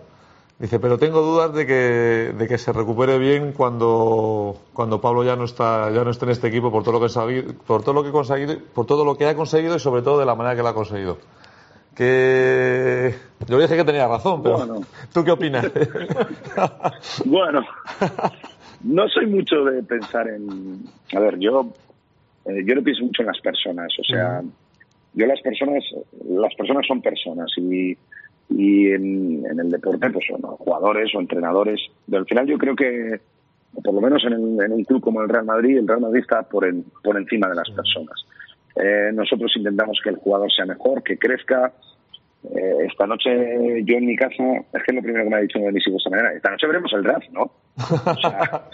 Dice, 0.63 0.79
pero 0.79 0.97
tengo 0.97 1.23
dudas 1.23 1.53
de 1.53 1.67
que, 1.67 2.33
de 2.39 2.47
que 2.47 2.57
se 2.57 2.73
recupere 2.73 3.19
bien 3.19 3.51
cuando, 3.51 4.55
cuando 4.73 5.01
Pablo 5.01 5.25
ya 5.25 5.35
no 5.35 5.43
está, 5.43 5.91
ya 5.91 6.05
no 6.05 6.11
esté 6.13 6.25
en 6.25 6.31
este 6.31 6.47
equipo 6.47 6.71
por 6.71 6.85
todo 6.85 7.01
lo 7.01 7.05
que 7.05 7.53
por 7.67 7.83
todo 7.83 7.95
lo 7.95 8.05
que 8.05 8.13
conseguido, 8.13 8.55
por 8.73 8.87
todo 8.87 9.05
lo 9.05 9.17
que 9.17 9.27
ha 9.27 9.35
conseguido 9.35 9.75
y 9.75 9.81
sobre 9.81 10.03
todo 10.03 10.21
de 10.21 10.25
la 10.25 10.37
manera 10.37 10.55
que 10.55 10.63
lo 10.63 10.69
ha 10.69 10.75
conseguido. 10.75 11.19
Que 11.97 13.13
yo 13.49 13.59
dije 13.59 13.77
que 13.77 13.83
tenía 13.83 14.07
razón, 14.07 14.41
pero 14.45 14.83
¿tú 15.13 15.25
qué 15.25 15.33
opinas? 15.33 15.67
bueno, 17.25 17.67
no 18.85 19.09
soy 19.09 19.27
mucho 19.27 19.65
de 19.65 19.83
pensar 19.83 20.29
en, 20.29 20.85
a 21.13 21.19
ver, 21.19 21.41
yo, 21.41 21.73
eh, 22.45 22.63
yo 22.65 22.77
no 22.77 22.83
pienso 22.85 23.03
mucho 23.03 23.23
en 23.23 23.27
las 23.27 23.41
personas, 23.41 23.93
o 23.99 24.05
sea, 24.05 24.43
yo 25.13 25.27
las 25.27 25.41
personas, 25.41 25.83
las 26.25 26.55
personas 26.55 26.87
son 26.87 27.03
personas 27.03 27.51
y, 27.57 27.99
y 28.49 28.91
en, 28.91 29.45
el 29.47 29.71
deporte 29.71 30.11
pues 30.11 30.25
son 30.27 30.41
jugadores 30.43 31.15
o 31.15 31.21
entrenadores. 31.21 31.81
al 32.13 32.27
final 32.27 32.47
yo 32.47 32.59
creo 32.59 32.77
que, 32.77 33.21
por 33.83 33.95
lo 33.95 34.01
menos 34.01 34.23
en, 34.25 34.35
un 34.35 34.85
club 34.85 35.01
como 35.01 35.23
el 35.23 35.29
Real 35.29 35.45
Madrid, 35.45 35.79
el 35.79 35.89
Real 35.89 36.01
Madrid 36.01 36.21
está 36.21 36.43
por, 36.43 36.67
por 37.03 37.17
encima 37.17 37.49
de 37.49 37.55
las 37.55 37.71
personas. 37.71 38.27
Eh, 38.77 39.11
nosotros 39.13 39.53
intentamos 39.57 39.99
que 40.03 40.11
el 40.11 40.17
jugador 40.17 40.51
sea 40.53 40.67
mejor, 40.67 41.03
que 41.03 41.19
crezca. 41.19 41.73
Eh, 42.45 42.87
esta 42.91 43.07
noche 43.07 43.31
yo 43.85 43.97
en 43.97 44.07
mi 44.07 44.17
casa, 44.17 44.43
es 44.73 44.83
que 44.83 44.91
es 44.91 44.95
lo 44.95 45.03
primero 45.03 45.25
que 45.25 45.31
me 45.31 45.37
ha 45.37 45.41
dicho 45.41 45.61
mis 45.61 45.87
hijos 45.87 46.03
esta 46.05 46.11
mañana, 46.11 46.33
esta 46.33 46.51
noche 46.51 46.67
veremos 46.67 46.93
el 46.93 47.03
draft, 47.03 47.29
¿no? 47.31 47.43
O 47.43 48.17
sea, 48.17 48.65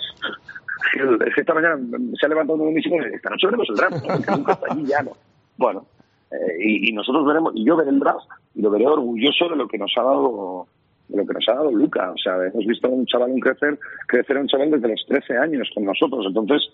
es 1.26 1.34
que 1.34 1.40
esta 1.42 1.52
mañana 1.52 1.76
se 2.18 2.26
ha 2.26 2.28
levantado 2.30 2.54
uno 2.54 2.66
de 2.66 2.72
mis 2.72 2.86
hijos 2.86 3.04
esta 3.12 3.28
noche 3.28 3.46
veremos 3.46 3.68
el 3.68 3.76
draft, 3.76 4.06
¿no? 4.06 4.14
Porque 4.14 4.30
nunca 4.30 4.52
está 4.52 4.66
allí 4.70 4.86
ya, 4.86 5.02
¿no? 5.02 5.12
Bueno, 5.58 5.86
eh, 6.30 6.88
y, 6.88 6.92
nosotros 6.92 7.26
veremos, 7.26 7.52
y 7.54 7.64
yo 7.64 7.76
veré 7.76 7.90
el 7.90 8.00
draft 8.00 8.26
y 8.54 8.62
lo 8.62 8.70
veré 8.70 8.86
orgulloso 8.86 9.48
de 9.48 9.56
lo 9.56 9.68
que 9.68 9.78
nos 9.78 9.92
ha 9.96 10.02
dado 10.02 10.66
de 11.08 11.16
lo 11.16 11.26
que 11.26 11.32
nos 11.32 11.48
ha 11.48 11.54
dado 11.54 11.70
Luca. 11.70 12.10
O 12.10 12.18
sea, 12.18 12.34
hemos 12.46 12.66
visto 12.66 12.86
a 12.86 12.90
un 12.90 13.06
chaval 13.06 13.32
crecer, 13.40 13.78
crecer 14.06 14.36
a 14.36 14.40
un 14.40 14.46
chaval 14.48 14.70
desde 14.70 14.88
los 14.88 15.06
13 15.08 15.38
años 15.38 15.70
con 15.74 15.84
nosotros. 15.84 16.26
Entonces, 16.26 16.70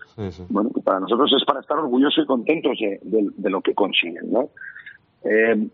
bueno, 0.49 0.71
para 0.83 1.01
nosotros 1.01 1.33
es 1.37 1.45
para 1.45 1.61
estar 1.61 1.79
orgullosos 1.79 2.25
y 2.25 2.27
contentos 2.27 2.79
de, 2.81 3.51
lo 3.51 3.61
que 3.61 3.75
consiguen, 3.75 4.33
¿no? 4.33 4.49
Eh, 5.25 5.69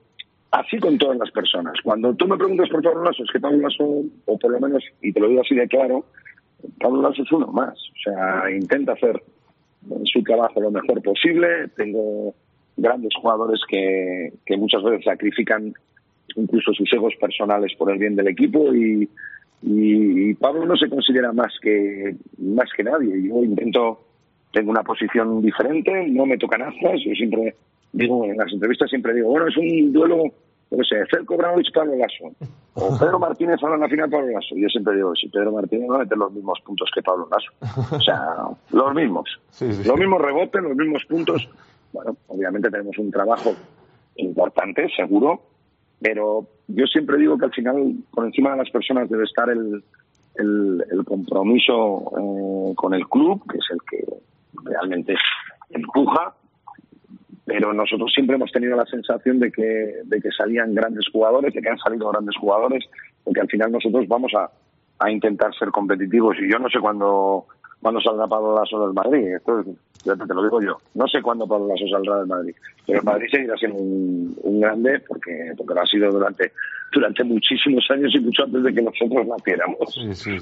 así 0.51 0.79
con 0.79 0.99
todas 0.99 1.17
las 1.17 1.31
personas. 1.31 1.75
Cuando 1.83 2.15
tú 2.15 2.27
me 2.27 2.37
preguntas 2.37 2.69
por 2.69 2.83
Pablo 2.83 3.05
Lasso, 3.05 3.25
es 3.25 3.31
que 3.31 3.41
Pablo 3.41 3.59
Lasso, 3.59 4.03
o 4.27 4.39
por 4.39 4.51
lo 4.51 4.61
menos, 4.61 4.85
y 5.01 5.13
te 5.13 5.21
lo 5.21 5.29
digo 5.29 5.41
así 5.41 5.55
de 5.55 5.67
claro, 5.67 6.05
Pablo 6.79 7.01
Lasso 7.01 7.23
es 7.23 7.33
uno 7.33 7.47
más. 7.47 7.73
O 7.73 8.03
sea, 8.05 8.51
intenta 8.51 8.93
hacer 8.93 9.23
su 10.05 10.23
trabajo 10.23 10.61
lo 10.61 10.71
mejor 10.71 11.03
posible. 11.03 11.69
Tengo 11.77 12.35
grandes 12.81 13.13
jugadores 13.21 13.61
que, 13.69 14.33
que 14.47 14.57
muchas 14.57 14.83
veces 14.83 15.05
sacrifican 15.05 15.73
incluso 16.37 16.73
sus 16.73 16.93
egos 16.93 17.15
personales 17.21 17.73
por 17.77 17.91
el 17.91 17.99
bien 17.99 18.17
del 18.17 18.29
equipo 18.29 18.75
y, 18.75 19.09
y, 19.63 20.35
Pablo 20.35 20.65
no 20.65 20.77
se 20.77 20.89
considera 20.89 21.33
más 21.33 21.53
que 21.61 22.17
más 22.39 22.71
que 22.75 22.85
nadie. 22.85 23.29
Yo 23.29 23.45
intento, 23.45 24.01
tengo 24.53 24.71
una 24.71 24.83
posición 24.83 25.43
diferente, 25.43 26.09
no 26.09 26.27
me 26.27 26.39
tocan 26.39 26.63
astas, 26.63 27.01
yo 27.05 27.13
siempre 27.15 27.55
digo, 27.93 28.25
en 28.25 28.37
las 28.37 28.53
entrevistas 28.53 28.89
siempre 28.89 29.15
digo, 29.15 29.29
bueno, 29.29 29.49
es 29.49 29.57
un 29.57 29.93
duelo, 29.93 30.25
no 30.71 30.85
sé, 30.85 30.97
Celco 31.11 31.37
Branovich, 31.37 31.73
Pablo 31.75 31.97
Lasso, 31.97 32.33
o 32.75 32.99
Pedro 32.99 33.19
Martínez 33.19 33.59
ahora 33.63 33.75
en 33.75 33.81
la 33.83 33.89
final, 33.89 34.09
Pablo 34.09 34.29
Lasso. 34.33 34.55
Yo 34.57 34.69
siempre 34.69 34.95
digo, 34.95 35.15
si 35.15 35.29
Pedro 35.29 35.53
Martínez 35.53 35.91
va 35.91 35.97
a 35.97 35.99
meter 36.01 36.17
los 36.17 36.33
mismos 36.33 36.59
puntos 36.65 36.89
que 36.95 37.03
Pablo 37.03 37.29
Lasso. 37.31 37.97
O 37.97 38.01
sea, 38.01 38.21
los 38.71 38.95
mismos. 38.95 39.29
Los 39.61 39.99
mismos 39.99 40.23
rebotes, 40.23 40.63
los 40.63 40.77
mismos 40.77 41.05
puntos 41.07 41.49
bueno, 41.93 42.17
obviamente 42.29 42.71
tenemos 42.71 42.97
un 42.99 43.11
trabajo 43.11 43.55
importante, 44.17 44.89
seguro, 44.95 45.43
pero 46.01 46.47
yo 46.69 46.87
siempre 46.87 47.19
digo 47.19 47.37
que 47.39 47.47
al 47.47 47.53
final, 47.53 47.95
por 48.13 48.25
encima 48.25 48.53
de 48.53 48.59
las 48.59 48.71
personas 48.71 49.09
debe 49.09 49.25
estar 49.25 49.49
el, 49.51 49.83
el, 50.37 51.05
compromiso 51.05 52.13
eh, 52.17 52.75
con 52.75 52.95
el 52.95 53.07
club, 53.09 53.43
que 53.51 53.59
es 53.59 53.65
el 53.71 53.79
que 53.89 54.05
realmente 54.65 55.15
empuja, 55.71 56.35
pero 57.45 57.73
nosotros 57.73 58.13
siempre 58.15 58.37
hemos 58.37 58.53
tenido 58.53 58.77
la 58.77 58.87
sensación 58.87 59.41
de 59.41 59.51
que, 59.51 60.03
de 60.05 60.21
que 60.21 60.31
salían 60.31 60.75
grandes 60.75 61.09
jugadores, 61.13 61.53
de 61.53 61.61
que 61.61 61.69
han 61.69 61.79
salido 61.79 62.11
grandes 62.11 62.37
jugadores, 62.37 62.85
porque 63.25 63.41
al 63.41 63.49
final 63.49 63.73
nosotros 63.73 64.07
vamos 64.07 64.33
a, 64.35 64.51
a 65.01 65.11
intentar 65.11 65.53
ser 65.59 65.71
competitivos. 65.71 66.37
Y 66.39 66.51
yo 66.51 66.59
no 66.59 66.69
sé 66.69 66.79
cuándo 66.79 67.47
cuándo 67.81 68.01
saldrá 68.01 68.27
Pablo 68.27 68.55
Lasso 68.55 68.81
del 68.81 68.95
Madrid. 68.95 69.37
Esto 69.37 69.65
te 70.05 70.35
lo 70.35 70.43
digo 70.43 70.61
yo. 70.63 70.79
No 70.95 71.07
sé 71.09 71.21
cuándo 71.23 71.47
Pablo 71.47 71.69
Lasso 71.69 71.87
saldrá 71.91 72.19
del 72.19 72.27
Madrid, 72.27 72.55
pero 72.87 73.01
el 73.01 73.05
Madrid 73.05 73.29
seguirá 73.31 73.57
siendo 73.57 73.79
un, 73.79 74.61
grande 74.61 75.01
porque, 75.07 75.53
porque 75.57 75.75
lo 75.75 75.81
ha 75.81 75.87
sido 75.87 76.11
durante 76.11 76.53
durante 76.93 77.23
muchísimos 77.23 77.85
años 77.91 78.13
y 78.15 78.21
mucho 78.21 78.43
antes 78.43 78.65
de 78.65 78.75
que 78.75 78.83
nosotros 78.83 79.27
naciéramos. 79.27 79.95
Sí, 79.95 80.13
sí. 80.15 80.39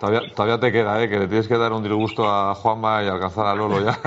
todavía, 0.00 0.20
todavía 0.34 0.60
te 0.60 0.70
queda, 0.70 1.02
¿eh? 1.02 1.08
que 1.08 1.18
le 1.18 1.28
tienes 1.28 1.48
que 1.48 1.56
dar 1.56 1.72
un 1.72 1.82
disgusto 1.82 2.28
a 2.28 2.54
Juanma 2.54 3.02
y 3.02 3.08
alcanzar 3.08 3.46
a 3.46 3.54
Lolo 3.54 3.82
ya. 3.82 3.98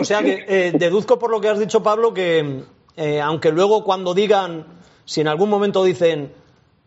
o 0.00 0.04
sea 0.04 0.22
que 0.22 0.44
eh, 0.48 0.72
deduzco 0.72 1.18
por 1.18 1.30
lo 1.30 1.40
que 1.42 1.48
has 1.48 1.58
dicho, 1.58 1.82
Pablo, 1.82 2.14
que 2.14 2.62
eh, 2.96 3.20
aunque 3.20 3.52
luego 3.52 3.84
cuando 3.84 4.14
digan, 4.14 4.64
si 5.04 5.20
en 5.20 5.28
algún 5.28 5.50
momento 5.50 5.84
dicen 5.84 6.32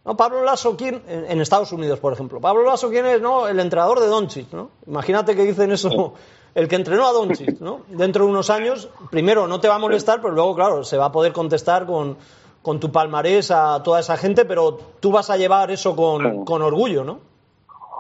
no, 0.06 0.18
Pablo 0.18 0.44
Lasso, 0.44 0.76
¿quién? 0.76 1.02
En, 1.08 1.40
Estados 1.40 1.72
Unidos, 1.72 2.00
por 2.00 2.12
ejemplo. 2.12 2.42
Pablo 2.42 2.64
Lasso, 2.64 2.90
¿quién 2.90 3.06
es? 3.06 3.22
No, 3.22 3.48
el 3.48 3.60
entrenador 3.60 4.02
de 4.02 4.08
Doncic, 4.08 4.52
¿no? 4.52 4.70
Imagínate 4.86 5.36
que 5.36 5.44
dicen 5.44 5.72
eso, 5.72 6.14
el 6.56 6.68
que 6.68 6.76
entrenó 6.76 7.08
a 7.08 7.14
Doncic, 7.14 7.62
¿no? 7.62 7.82
Dentro 7.88 8.26
de 8.26 8.32
unos 8.32 8.50
años, 8.50 8.90
primero 9.10 9.48
no 9.48 9.62
te 9.62 9.70
va 9.70 9.76
a 9.76 9.80
molestar, 9.80 10.22
pero 10.22 10.34
luego, 10.34 10.56
claro, 10.56 10.84
se 10.84 10.98
va 10.98 11.06
a 11.06 11.12
poder 11.12 11.32
contestar 11.32 11.86
con, 11.86 12.18
con 12.62 12.82
tu 12.82 12.92
palmarés 12.92 13.52
a 13.52 13.82
toda 13.82 14.02
esa 14.02 14.18
gente, 14.18 14.44
pero 14.44 14.78
tú 15.00 15.12
vas 15.12 15.30
a 15.30 15.38
llevar 15.38 15.72
eso 15.72 15.96
con, 15.96 16.44
con 16.44 16.62
orgullo, 16.62 17.06
¿no? 17.06 17.20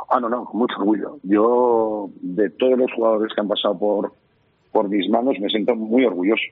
Ah, 0.09 0.19
no, 0.19 0.27
no, 0.27 0.43
con 0.43 0.59
mucho 0.59 0.75
orgullo. 0.79 1.17
Yo, 1.23 2.09
de 2.21 2.49
todos 2.49 2.77
los 2.77 2.91
jugadores 2.93 3.33
que 3.33 3.41
han 3.41 3.47
pasado 3.47 3.77
por, 3.77 4.13
por 4.71 4.89
mis 4.89 5.09
manos, 5.09 5.35
me 5.39 5.49
siento 5.49 5.73
muy 5.75 6.05
orgulloso. 6.05 6.43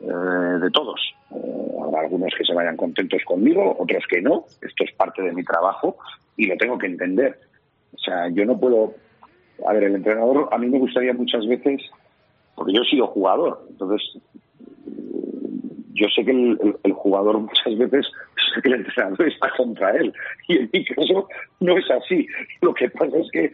Eh, 0.00 0.58
de 0.60 0.70
todos. 0.70 1.00
Eh, 1.30 1.70
algunos 1.98 2.32
que 2.36 2.44
se 2.44 2.54
vayan 2.54 2.76
contentos 2.76 3.22
conmigo, 3.24 3.76
otros 3.78 4.04
que 4.08 4.22
no. 4.22 4.46
Esto 4.62 4.84
es 4.84 4.92
parte 4.92 5.22
de 5.22 5.32
mi 5.32 5.44
trabajo 5.44 5.96
y 6.36 6.46
lo 6.46 6.56
tengo 6.56 6.78
que 6.78 6.86
entender. 6.86 7.38
O 7.94 7.98
sea, 7.98 8.28
yo 8.30 8.44
no 8.46 8.58
puedo. 8.58 8.94
A 9.66 9.74
ver, 9.74 9.84
el 9.84 9.96
entrenador, 9.96 10.48
a 10.50 10.58
mí 10.58 10.68
me 10.68 10.78
gustaría 10.78 11.12
muchas 11.12 11.46
veces, 11.46 11.82
porque 12.54 12.72
yo 12.72 12.82
he 12.82 12.86
sido 12.86 13.08
jugador, 13.08 13.66
entonces 13.68 14.00
yo 15.92 16.06
sé 16.16 16.24
que 16.24 16.30
el, 16.30 16.92
jugador 16.94 17.38
muchas 17.40 17.76
veces 17.76 18.06
sé 18.54 18.62
que 18.62 18.68
el 18.68 18.76
entrenador 18.76 19.28
está 19.28 19.50
contra 19.54 19.90
él 19.90 20.14
y 20.48 20.56
en 20.56 20.70
mi 20.72 20.82
caso 20.86 21.28
no 21.60 21.76
es 21.76 21.90
así. 21.90 22.26
Lo 22.62 22.72
que 22.72 22.88
pasa 22.88 23.18
es 23.18 23.30
que 23.32 23.52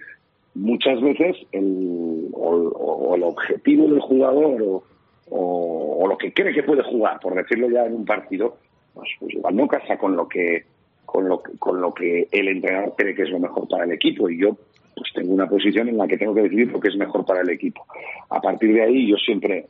muchas 0.54 1.00
veces 1.00 1.36
el, 1.50 2.28
o 2.32 3.16
el 3.16 3.24
objetivo 3.24 3.88
del 3.88 4.00
jugador 4.00 4.62
o, 4.62 4.84
o, 5.30 6.06
lo 6.08 6.16
que 6.16 6.32
cree 6.32 6.54
que 6.54 6.62
puede 6.62 6.82
jugar, 6.82 7.18
por 7.20 7.34
decirlo 7.34 7.68
ya 7.68 7.84
en 7.84 7.94
un 7.94 8.04
partido, 8.04 8.58
pues, 8.94 9.08
pues, 9.18 9.34
igual 9.34 9.56
no 9.56 9.66
casa 9.66 9.98
con 9.98 10.16
lo 10.16 10.28
que 10.28 10.64
con 11.04 11.28
lo, 11.28 11.42
con 11.58 11.80
lo 11.80 11.94
que 11.94 12.28
el 12.30 12.48
entrenador 12.48 12.94
cree 12.96 13.14
que 13.14 13.22
es 13.22 13.30
lo 13.30 13.38
mejor 13.38 13.68
para 13.68 13.84
el 13.84 13.92
equipo 13.92 14.28
y 14.28 14.40
yo 14.40 14.56
pues 14.96 15.12
tengo 15.14 15.32
una 15.32 15.48
posición 15.48 15.88
en 15.88 15.98
la 15.98 16.08
que 16.08 16.16
tengo 16.16 16.34
que 16.34 16.42
decidir 16.42 16.72
lo 16.72 16.80
que 16.80 16.88
es 16.88 16.96
mejor 16.96 17.24
para 17.24 17.42
el 17.42 17.50
equipo. 17.50 17.84
A 18.30 18.40
partir 18.40 18.72
de 18.72 18.82
ahí 18.82 19.08
yo 19.08 19.16
siempre 19.16 19.66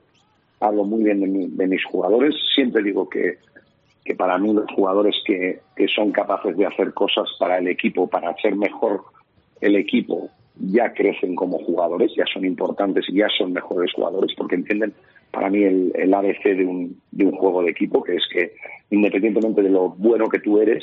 hablo 0.60 0.84
muy 0.84 1.02
bien 1.02 1.20
de, 1.56 1.66
mis 1.66 1.84
jugadores, 1.84 2.34
siempre 2.54 2.82
digo 2.82 3.08
que, 3.08 3.38
que 4.04 4.14
para 4.14 4.38
mí 4.38 4.52
los 4.52 4.70
jugadores 4.72 5.16
que, 5.26 5.60
que 5.74 5.88
son 5.88 6.12
capaces 6.12 6.56
de 6.56 6.66
hacer 6.66 6.94
cosas 6.94 7.28
para 7.38 7.58
el 7.58 7.68
equipo, 7.68 8.08
para 8.08 8.30
hacer 8.30 8.54
mejor 8.56 9.02
el 9.60 9.76
equipo, 9.76 10.30
ya 10.58 10.92
crecen 10.92 11.34
como 11.34 11.58
jugadores, 11.58 12.12
ya 12.16 12.24
son 12.32 12.44
importantes 12.44 13.04
y 13.08 13.16
ya 13.16 13.28
son 13.36 13.52
mejores 13.52 13.92
jugadores 13.92 14.32
porque 14.36 14.54
entienden 14.54 14.94
para 15.36 15.50
mí 15.50 15.62
el, 15.64 16.14
ABC 16.14 16.44
de 16.44 16.64
un, 16.64 16.98
de 17.10 17.26
un 17.26 17.32
juego 17.32 17.62
de 17.62 17.70
equipo, 17.70 18.02
que 18.02 18.14
es 18.14 18.24
que 18.32 18.54
independientemente 18.88 19.62
de 19.62 19.68
lo 19.68 19.90
bueno 19.90 20.30
que 20.30 20.38
tú 20.38 20.58
eres, 20.58 20.82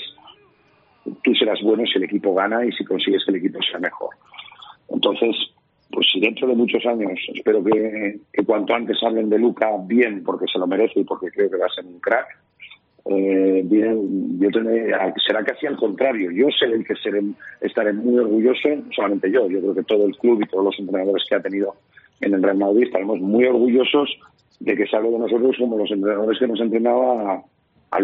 tú 1.24 1.34
serás 1.34 1.60
bueno 1.64 1.84
si 1.88 1.98
el 1.98 2.04
equipo 2.04 2.36
gana 2.36 2.64
y 2.64 2.72
si 2.72 2.86
consigues 2.86 3.24
que 3.26 3.32
el 3.32 3.38
equipo 3.38 3.58
sea 3.64 3.80
mejor. 3.80 4.12
Entonces, 4.90 5.36
pues 5.92 6.06
si 6.14 6.20
dentro 6.20 6.48
de 6.48 6.54
muchos 6.54 6.86
años, 6.86 7.20
espero 7.34 7.64
que, 7.64 8.20
cuanto 8.46 8.76
antes 8.76 9.02
hablen 9.02 9.28
de 9.28 9.40
Luca 9.40 9.72
bien, 9.88 10.24
porque 10.24 10.46
se 10.46 10.60
lo 10.60 10.68
merece 10.68 11.00
y 11.00 11.04
porque 11.04 11.32
creo 11.32 11.50
que 11.50 11.58
va 11.58 11.66
a 11.66 11.74
ser 11.74 11.86
un 11.86 12.00
crack, 12.00 12.28
eh, 13.06 13.64
bien, 13.66 14.40
yo 14.40 14.50
será 15.26 15.44
casi 15.44 15.66
al 15.66 15.78
contrario. 15.78 16.30
Yo 16.30 16.46
seré 16.52 16.76
el 16.76 16.86
que 16.86 16.96
seré, 16.98 17.24
estaré 17.60 17.92
muy 17.92 18.20
orgulloso, 18.20 18.70
solamente 18.96 19.32
yo, 19.32 19.50
yo 19.50 19.62
creo 19.62 19.74
que 19.74 19.84
todo 19.84 20.06
el 20.06 20.16
club 20.16 20.44
y 20.44 20.48
todos 20.48 20.66
los 20.66 20.80
entrenadores 20.80 21.24
que 21.28 21.36
ha 21.36 21.42
tenido 21.42 21.74
en 22.22 22.36
el 22.36 22.44
Real 22.44 22.58
Madrid 22.58 22.84
estaremos 22.84 23.20
muy 23.20 23.46
orgullosos 23.46 24.16
de 24.60 24.76
que 24.76 24.88
se 24.88 24.98
de 24.98 25.20
nosotros 25.20 25.56
como 25.60 25.78
los 25.78 25.92
entrenadores 25.92 26.40
que 26.40 26.48
nos 26.48 26.60
entrenaba 26.62 27.34
a, 27.34 27.98
a 27.98 28.00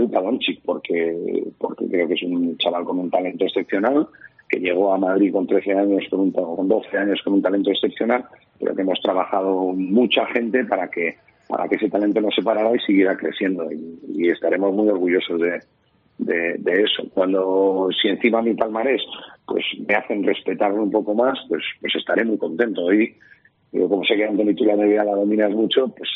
porque, 0.66 1.44
porque 1.58 1.88
creo 1.88 2.08
que 2.08 2.14
es 2.14 2.24
un 2.24 2.58
chaval 2.58 2.84
con 2.84 3.00
un 3.00 3.10
talento 3.10 3.46
excepcional 3.46 4.08
que 4.50 4.60
llegó 4.60 4.94
a 4.94 4.98
Madrid 4.98 5.32
con 5.32 5.46
13 5.46 5.74
años, 5.74 6.04
con, 6.10 6.20
un, 6.22 6.32
con 6.32 6.68
12 6.68 6.98
años 6.98 7.22
con 7.24 7.34
un 7.34 7.42
talento 7.42 7.70
excepcional, 7.70 8.26
pero 8.60 8.76
que 8.76 8.82
hemos 8.82 9.00
trabajado 9.02 9.74
mucha 9.74 10.26
gente 10.28 10.66
para 10.66 10.90
que 10.90 11.18
para 11.48 11.68
que 11.68 11.78
ese 11.78 11.90
talento 11.90 12.22
no 12.22 12.30
se 12.30 12.44
parara 12.44 12.76
y 12.76 12.80
siguiera 12.80 13.18
creciendo 13.18 13.68
y, 13.72 14.30
estaremos 14.30 14.72
muy 14.72 14.88
orgullosos 14.88 15.42
de, 15.42 16.58
de, 16.60 16.84
eso. 16.84 17.10
Cuando 17.12 17.90
si 18.00 18.08
encima 18.08 18.44
mi 18.44 18.54
palmarés 18.54 19.02
pues 19.48 19.66
me 19.88 19.96
hacen 19.96 20.24
respetarlo 20.24 20.84
un 20.84 20.92
poco 20.92 21.16
más, 21.16 21.40
pues 21.48 21.64
pues 21.82 21.96
estaré 21.96 22.24
muy 22.24 22.38
contento. 22.38 22.94
Y 22.94 23.16
yo 23.72 23.90
como 23.90 24.04
sé 24.04 24.16
que 24.16 24.26
Antonio 24.26 24.56
tú 24.56 24.64
la 24.66 24.76
NBA 24.76 25.04
la 25.04 25.16
dominas 25.16 25.52
mucho, 25.52 25.88
pues 25.88 26.10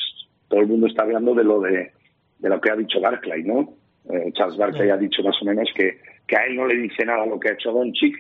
todo 0.48 0.62
el 0.62 0.68
mundo 0.68 0.88
está 0.88 1.04
hablando 1.04 1.34
de 1.34 1.44
lo 1.44 1.60
de, 1.62 1.92
de 2.40 2.50
lo 2.50 2.62
que 2.62 2.72
ha 2.72 2.76
dicho 2.76 3.02
Barclay, 3.02 3.44
¿no? 3.44 3.74
Eh, 4.10 4.32
Charles 4.34 4.58
Barclay 4.58 4.90
ha 4.90 4.98
dicho 4.98 5.24
más 5.24 5.42
o 5.42 5.46
menos 5.46 5.70
que 5.76 6.00
que 6.28 6.38
a 6.38 6.46
él 6.46 6.56
no 6.56 6.68
le 6.68 6.76
dice 6.76 7.06
nada 7.06 7.26
lo 7.26 7.40
que 7.40 7.50
ha 7.50 7.54
hecho 7.54 7.72
Doncic, 7.72 8.16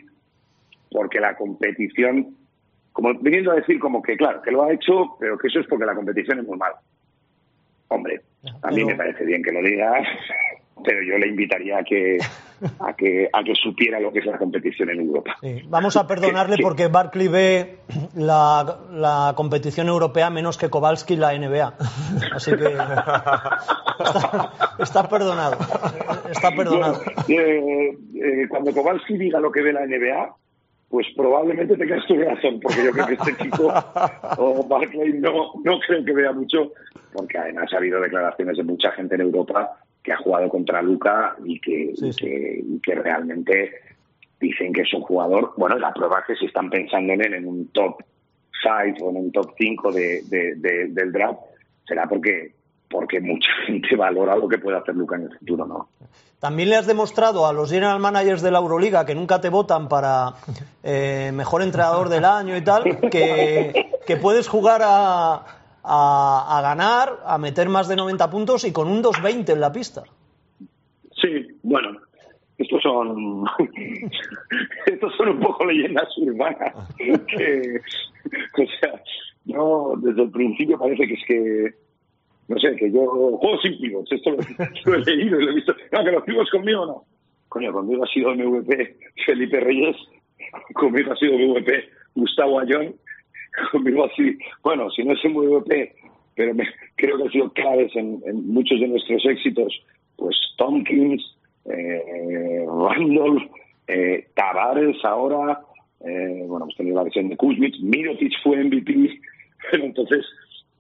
porque 0.92 1.20
la 1.20 1.36
competición, 1.36 2.36
como 2.92 3.13
viniendo 3.15 3.51
a 3.51 3.56
decir 3.56 3.80
como 3.80 4.01
que 4.01 4.18
claro, 4.18 4.42
que 4.42 4.51
lo 4.51 4.63
ha 4.63 4.74
hecho, 4.74 5.15
pero 5.20 5.38
que 5.38 5.48
eso 5.48 5.60
es 5.60 5.68
porque 5.68 5.86
la 5.86 5.96
competición 5.96 6.39
es 6.39 6.46
muy 6.46 6.58
mala. 6.58 6.80
Hombre, 7.88 8.22
a 8.62 8.72
mí 8.72 8.84
me 8.84 8.96
parece 8.96 9.24
bien 9.25 9.44
que 9.44 9.51
lo 9.51 9.62
digas, 9.62 10.08
pero 10.84 11.01
yo 11.03 11.18
le 11.18 11.27
invitaría 11.27 11.80
a 11.80 11.84
que 11.84 12.18
a 12.80 12.94
que 12.94 13.30
a 13.32 13.44
que 13.44 13.56
supiera 13.56 14.00
lo 14.00 14.12
que 14.12 14.20
es 14.20 14.25
la 14.25 14.38
competición 14.38 14.89
en 14.89 15.01
Europa. 15.01 15.36
Vamos 15.68 15.98
a 15.98 16.08
perdonarle 16.08 16.58
porque 16.62 16.88
Barkley 16.88 17.27
ve 17.27 17.80
la, 18.15 18.80
la, 18.92 19.34
competición 19.36 19.88
europea 19.88 20.30
menos 20.30 20.58
que 20.58 20.70
Kowalski 20.70 21.15
la 21.15 21.38
NBA. 21.38 21.74
Así 22.34 22.51
que 22.51 22.75
está, 24.80 25.08
perdonado. 25.10 25.58
Está 26.30 26.51
perdonado. 26.51 27.01
Eh, 27.27 27.98
eh, 28.15 28.48
cuando 28.50 28.72
Kowalski 28.72 29.18
diga 29.18 29.39
lo 29.39 29.51
que 29.51 29.62
ve 29.62 29.74
la 29.74 29.86
NBA, 29.86 30.36
pues 30.89 31.08
probablemente 31.15 31.75
tengas 31.75 32.05
tu 32.05 32.16
razón, 32.16 32.59
porque 32.62 32.86
yo 32.86 32.92
creo 32.92 33.07
que 33.07 33.14
este 33.16 33.36
chico 33.44 33.74
o 34.38 34.64
Barclay 34.68 35.14
no, 35.14 35.53
no 35.64 35.79
creo 35.79 36.05
que 36.05 36.14
vea 36.14 36.31
mucho, 36.31 36.72
porque 37.12 37.38
además 37.38 37.72
ha 37.74 37.77
habido 37.77 38.00
declaraciones 38.00 38.57
de 38.57 38.64
mucha 38.64 38.92
gente 38.92 39.16
en 39.16 39.22
Europa 39.22 39.82
que 40.03 40.11
ha 40.11 40.18
jugado 40.18 40.50
contra 40.50 40.81
Luca 40.81 41.35
y 41.46 41.59
que, 41.59 41.94
que, 42.83 42.96
realmente 42.96 43.72
dicen 44.39 44.74
que 44.74 44.81
es 44.81 44.94
un 44.94 45.01
jugador. 45.01 45.53
Bueno, 45.55 45.77
la 45.79 45.94
prueba 45.94 46.20
es 46.20 46.25
que 46.27 46.35
si 46.35 46.46
están 46.46 46.70
pensando 46.70 47.13
en 47.13 47.22
él 47.22 47.33
en 47.33 47.48
un 47.48 47.68
top 47.70 48.03
5 48.61 49.05
o 49.05 49.09
en 49.11 49.18
un 49.18 49.31
top 49.31 49.53
5 49.57 49.92
de, 49.94 50.24
del 50.89 51.11
draft, 51.11 51.39
será 51.87 52.07
porque 52.07 52.53
porque 52.89 53.20
mucha 53.20 53.50
gente 53.66 53.96
valora 53.96 54.35
lo 54.35 54.48
que 54.48 54.59
puede 54.59 54.77
hacer 54.77 54.96
Luca 54.96 55.16
en 55.16 55.24
el 55.24 55.37
futuro, 55.39 55.66
¿no? 55.66 55.89
También 56.39 56.70
le 56.70 56.75
has 56.75 56.85
demostrado 56.85 57.48
a 57.48 57.53
los 57.53 57.72
general 57.72 58.00
managers 58.00 58.42
de 58.42 58.51
la 58.51 58.59
Euroliga 58.59 59.05
que 59.05 59.16
nunca 59.16 59.39
te 59.39 59.50
votan 59.50 59.87
para 59.87 60.33
eh, 60.83 61.31
mejor 61.33 61.63
entrenador 61.63 62.09
del 62.09 62.25
año 62.25 62.57
y 62.57 62.61
tal, 62.61 62.83
que, 63.09 63.89
que 64.05 64.18
puedes 64.18 64.50
jugar 64.50 64.81
a, 64.83 65.63
a, 65.83 66.59
ganar, 66.61 67.19
a 67.25 67.37
meter 67.37 67.69
más 67.69 67.87
de 67.87 67.96
90 67.96 68.29
puntos 68.29 68.63
y 68.65 68.72
con 68.72 68.87
un 68.87 69.03
2-20 69.03 69.50
en 69.50 69.59
la 69.59 69.72
pista. 69.72 70.03
Sí, 71.22 71.48
bueno, 71.63 72.00
estos 72.57 72.81
son 72.81 73.46
estos 74.85 75.15
son 75.15 75.29
un 75.29 75.39
poco 75.39 75.65
leyendas 75.65 76.07
urbanas 76.17 76.74
que, 76.98 77.79
o 78.57 78.79
sea 78.79 79.01
no 79.46 79.93
desde 79.98 80.24
el 80.24 80.31
principio 80.31 80.77
parece 80.77 81.07
que 81.07 81.13
es 81.13 81.25
que 81.27 81.74
no 82.48 82.59
sé 82.59 82.75
que 82.75 82.91
yo 82.91 83.05
juego 83.37 83.57
sin 83.61 83.79
pibos 83.79 84.11
esto 84.11 84.31
lo, 84.85 84.96
he 84.96 85.00
leído 85.00 85.39
y 85.39 85.46
lo 85.46 85.51
he 85.51 85.55
visto 85.55 85.75
no 85.91 86.03
que 86.03 86.11
los 86.11 86.24
pibos 86.24 86.50
conmigo 86.50 86.85
no 86.85 87.05
coño 87.50 87.74
conmigo 87.74 88.03
ha 88.03 88.07
sido 88.07 88.33
MVP 88.33 88.98
Felipe 89.25 89.59
Reyes 89.59 89.98
conmigo 90.74 91.11
ha 91.11 91.17
sido 91.17 91.33
MVP 91.33 91.89
Gustavo 92.15 92.59
Ayón 92.59 92.96
conmigo 93.72 94.05
así, 94.05 94.37
bueno, 94.63 94.89
si 94.92 95.03
no 95.03 95.13
es 95.13 95.24
MVP, 95.24 95.96
pero 96.35 96.53
creo 96.96 97.18
que 97.18 97.24
ha 97.24 97.31
sido 97.31 97.51
claves 97.51 97.96
en, 97.96 98.22
muchos 98.48 98.79
de 98.79 98.87
nuestros 98.87 99.25
éxitos, 99.25 99.74
pues 100.16 100.35
Tompkins, 100.57 101.37
eh, 101.66 102.66
Randolph, 102.68 103.44
eh, 103.87 104.27
Tavares 104.35 104.98
ahora, 105.03 105.61
eh, 106.01 106.44
bueno, 106.48 106.66
hemos 106.66 106.75
tenido 106.75 106.98
la 106.98 107.03
versión 107.03 107.29
de 107.29 107.37
Kuzmich, 107.37 107.79
Mirotic 107.81 108.33
fue 108.44 108.63
MVP, 108.63 109.20
pero 109.72 109.83
entonces 109.85 110.25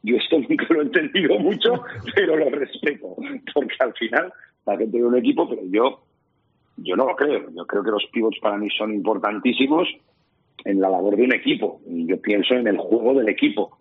yo 0.03 0.17
esto 0.17 0.39
nunca 0.39 0.65
lo 0.69 0.81
he 0.81 0.85
entendido 0.85 1.39
mucho, 1.39 1.83
pero 2.15 2.35
lo 2.35 2.49
respeto, 2.49 3.15
porque 3.53 3.75
al 3.79 3.93
final 3.93 4.33
la 4.65 4.77
gente 4.77 4.97
de 4.97 5.05
un 5.05 5.17
equipo, 5.17 5.47
pero 5.47 5.61
yo, 5.65 6.01
yo 6.77 6.95
no 6.95 7.05
lo 7.05 7.15
creo, 7.15 7.49
yo 7.55 7.65
creo 7.65 7.83
que 7.83 7.91
los 7.91 8.05
pivots 8.11 8.39
para 8.41 8.57
mí 8.57 8.67
son 8.77 8.93
importantísimos, 8.93 9.87
en 10.65 10.79
la 10.79 10.89
labor 10.89 11.15
de 11.15 11.23
un 11.23 11.33
equipo. 11.33 11.81
Y 11.87 12.05
yo 12.05 12.19
pienso 12.21 12.55
en 12.55 12.67
el 12.67 12.77
juego 12.77 13.13
del 13.13 13.29
equipo. 13.29 13.77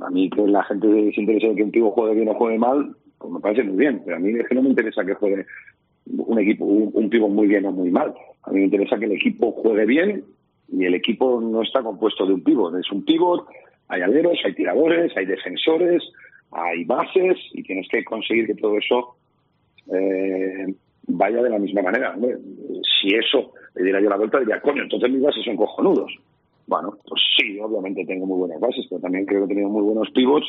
A 0.00 0.10
mí 0.10 0.30
que 0.30 0.42
la 0.42 0.62
gente 0.64 0.86
se 1.14 1.20
interesa 1.20 1.46
en 1.46 1.56
que 1.56 1.62
un 1.62 1.68
equipo 1.68 1.90
juegue 1.90 2.14
bien 2.14 2.28
o 2.28 2.34
juegue 2.34 2.58
mal, 2.58 2.94
pues 3.18 3.32
me 3.32 3.40
parece 3.40 3.64
muy 3.64 3.76
bien. 3.76 4.02
Pero 4.04 4.16
a 4.16 4.20
mí 4.20 4.30
es 4.30 4.48
que 4.48 4.54
no 4.54 4.62
me 4.62 4.70
interesa 4.70 5.04
que 5.04 5.14
juegue 5.14 5.46
un 6.06 6.38
equipo, 6.38 6.64
un, 6.64 7.10
pivo 7.10 7.28
muy 7.28 7.46
bien 7.46 7.66
o 7.66 7.72
muy 7.72 7.90
mal. 7.90 8.14
A 8.42 8.50
mí 8.50 8.60
me 8.60 8.64
interesa 8.64 8.98
que 8.98 9.04
el 9.06 9.12
equipo 9.12 9.52
juegue 9.52 9.86
bien 9.86 10.24
y 10.72 10.84
el 10.84 10.94
equipo 10.94 11.40
no 11.40 11.62
está 11.62 11.82
compuesto 11.82 12.26
de 12.26 12.34
un 12.34 12.42
pivot. 12.42 12.74
Es 12.76 12.90
un 12.90 13.04
pivot, 13.04 13.46
hay 13.88 14.02
aleros, 14.02 14.38
hay 14.44 14.54
tiradores, 14.54 15.16
hay 15.16 15.26
defensores, 15.26 16.02
hay 16.52 16.84
bases 16.84 17.38
y 17.52 17.62
tienes 17.62 17.88
que 17.88 18.04
conseguir 18.04 18.46
que 18.46 18.54
todo 18.54 18.78
eso 18.78 19.16
eh, 19.92 20.74
vaya 21.06 21.42
de 21.42 21.50
la 21.50 21.58
misma 21.58 21.82
manera. 21.82 22.16
Si 23.00 23.14
eso 23.14 23.52
le 23.74 23.84
diera 23.84 24.00
yo 24.00 24.10
la 24.10 24.16
vuelta, 24.16 24.38
diría, 24.38 24.60
coño, 24.60 24.82
entonces 24.82 25.10
mis 25.10 25.22
bases 25.22 25.44
son 25.44 25.56
cojonudos. 25.56 26.12
Bueno, 26.66 26.96
pues 27.06 27.20
sí, 27.36 27.58
obviamente 27.58 28.04
tengo 28.04 28.26
muy 28.26 28.38
buenas 28.38 28.60
bases, 28.60 28.86
pero 28.88 29.00
también 29.00 29.26
creo 29.26 29.40
que 29.40 29.46
he 29.46 29.54
tenido 29.54 29.68
muy 29.68 29.82
buenos 29.82 30.10
pivots 30.10 30.46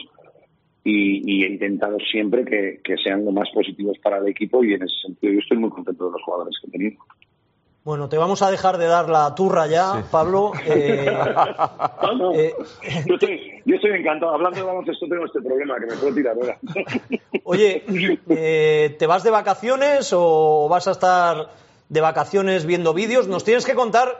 y, 0.84 1.44
he 1.44 1.48
intentado 1.48 1.98
siempre 2.12 2.46
que, 2.46 2.98
sean 3.04 3.26
lo 3.26 3.32
más 3.32 3.50
positivos 3.54 3.98
para 4.00 4.18
el 4.18 4.28
equipo 4.28 4.64
y 4.64 4.74
en 4.74 4.84
ese 4.84 4.96
sentido 5.02 5.34
yo 5.34 5.40
estoy 5.40 5.58
muy 5.58 5.70
contento 5.70 6.06
de 6.06 6.12
los 6.12 6.22
jugadores 6.24 6.56
que 6.62 6.68
he 6.68 6.72
tenido. 6.72 7.02
Bueno, 7.84 8.08
te 8.08 8.18
vamos 8.18 8.44
a 8.44 8.52
dejar 8.52 8.78
de 8.78 8.86
dar 8.86 9.10
la 9.10 9.34
turra 9.34 9.66
ya, 9.66 10.04
Pablo. 10.12 10.52
Eh, 10.68 11.08
eh, 12.36 12.54
yo, 13.08 13.16
estoy, 13.16 13.92
encantado. 13.92 14.36
Hablando 14.36 14.60
de 14.60 14.64
baloncesto 14.64 15.08
tengo 15.08 15.26
este 15.26 15.42
problema, 15.42 15.80
que 15.80 15.88
me 15.88 15.96
puedo 15.96 16.14
tirar 16.14 16.36
ahora. 16.36 16.60
Oye, 17.44 17.84
eh, 18.30 18.96
¿te 19.00 19.08
vas 19.08 19.24
de 19.24 19.32
vacaciones 19.32 20.14
o 20.16 20.68
vas 20.70 20.88
a 20.88 20.92
estar 20.92 21.50
de 21.92 22.00
vacaciones 22.00 22.66
viendo 22.66 22.94
vídeos. 22.94 23.28
Nos 23.28 23.44
tienes 23.44 23.66
que 23.66 23.76
contar, 23.76 24.18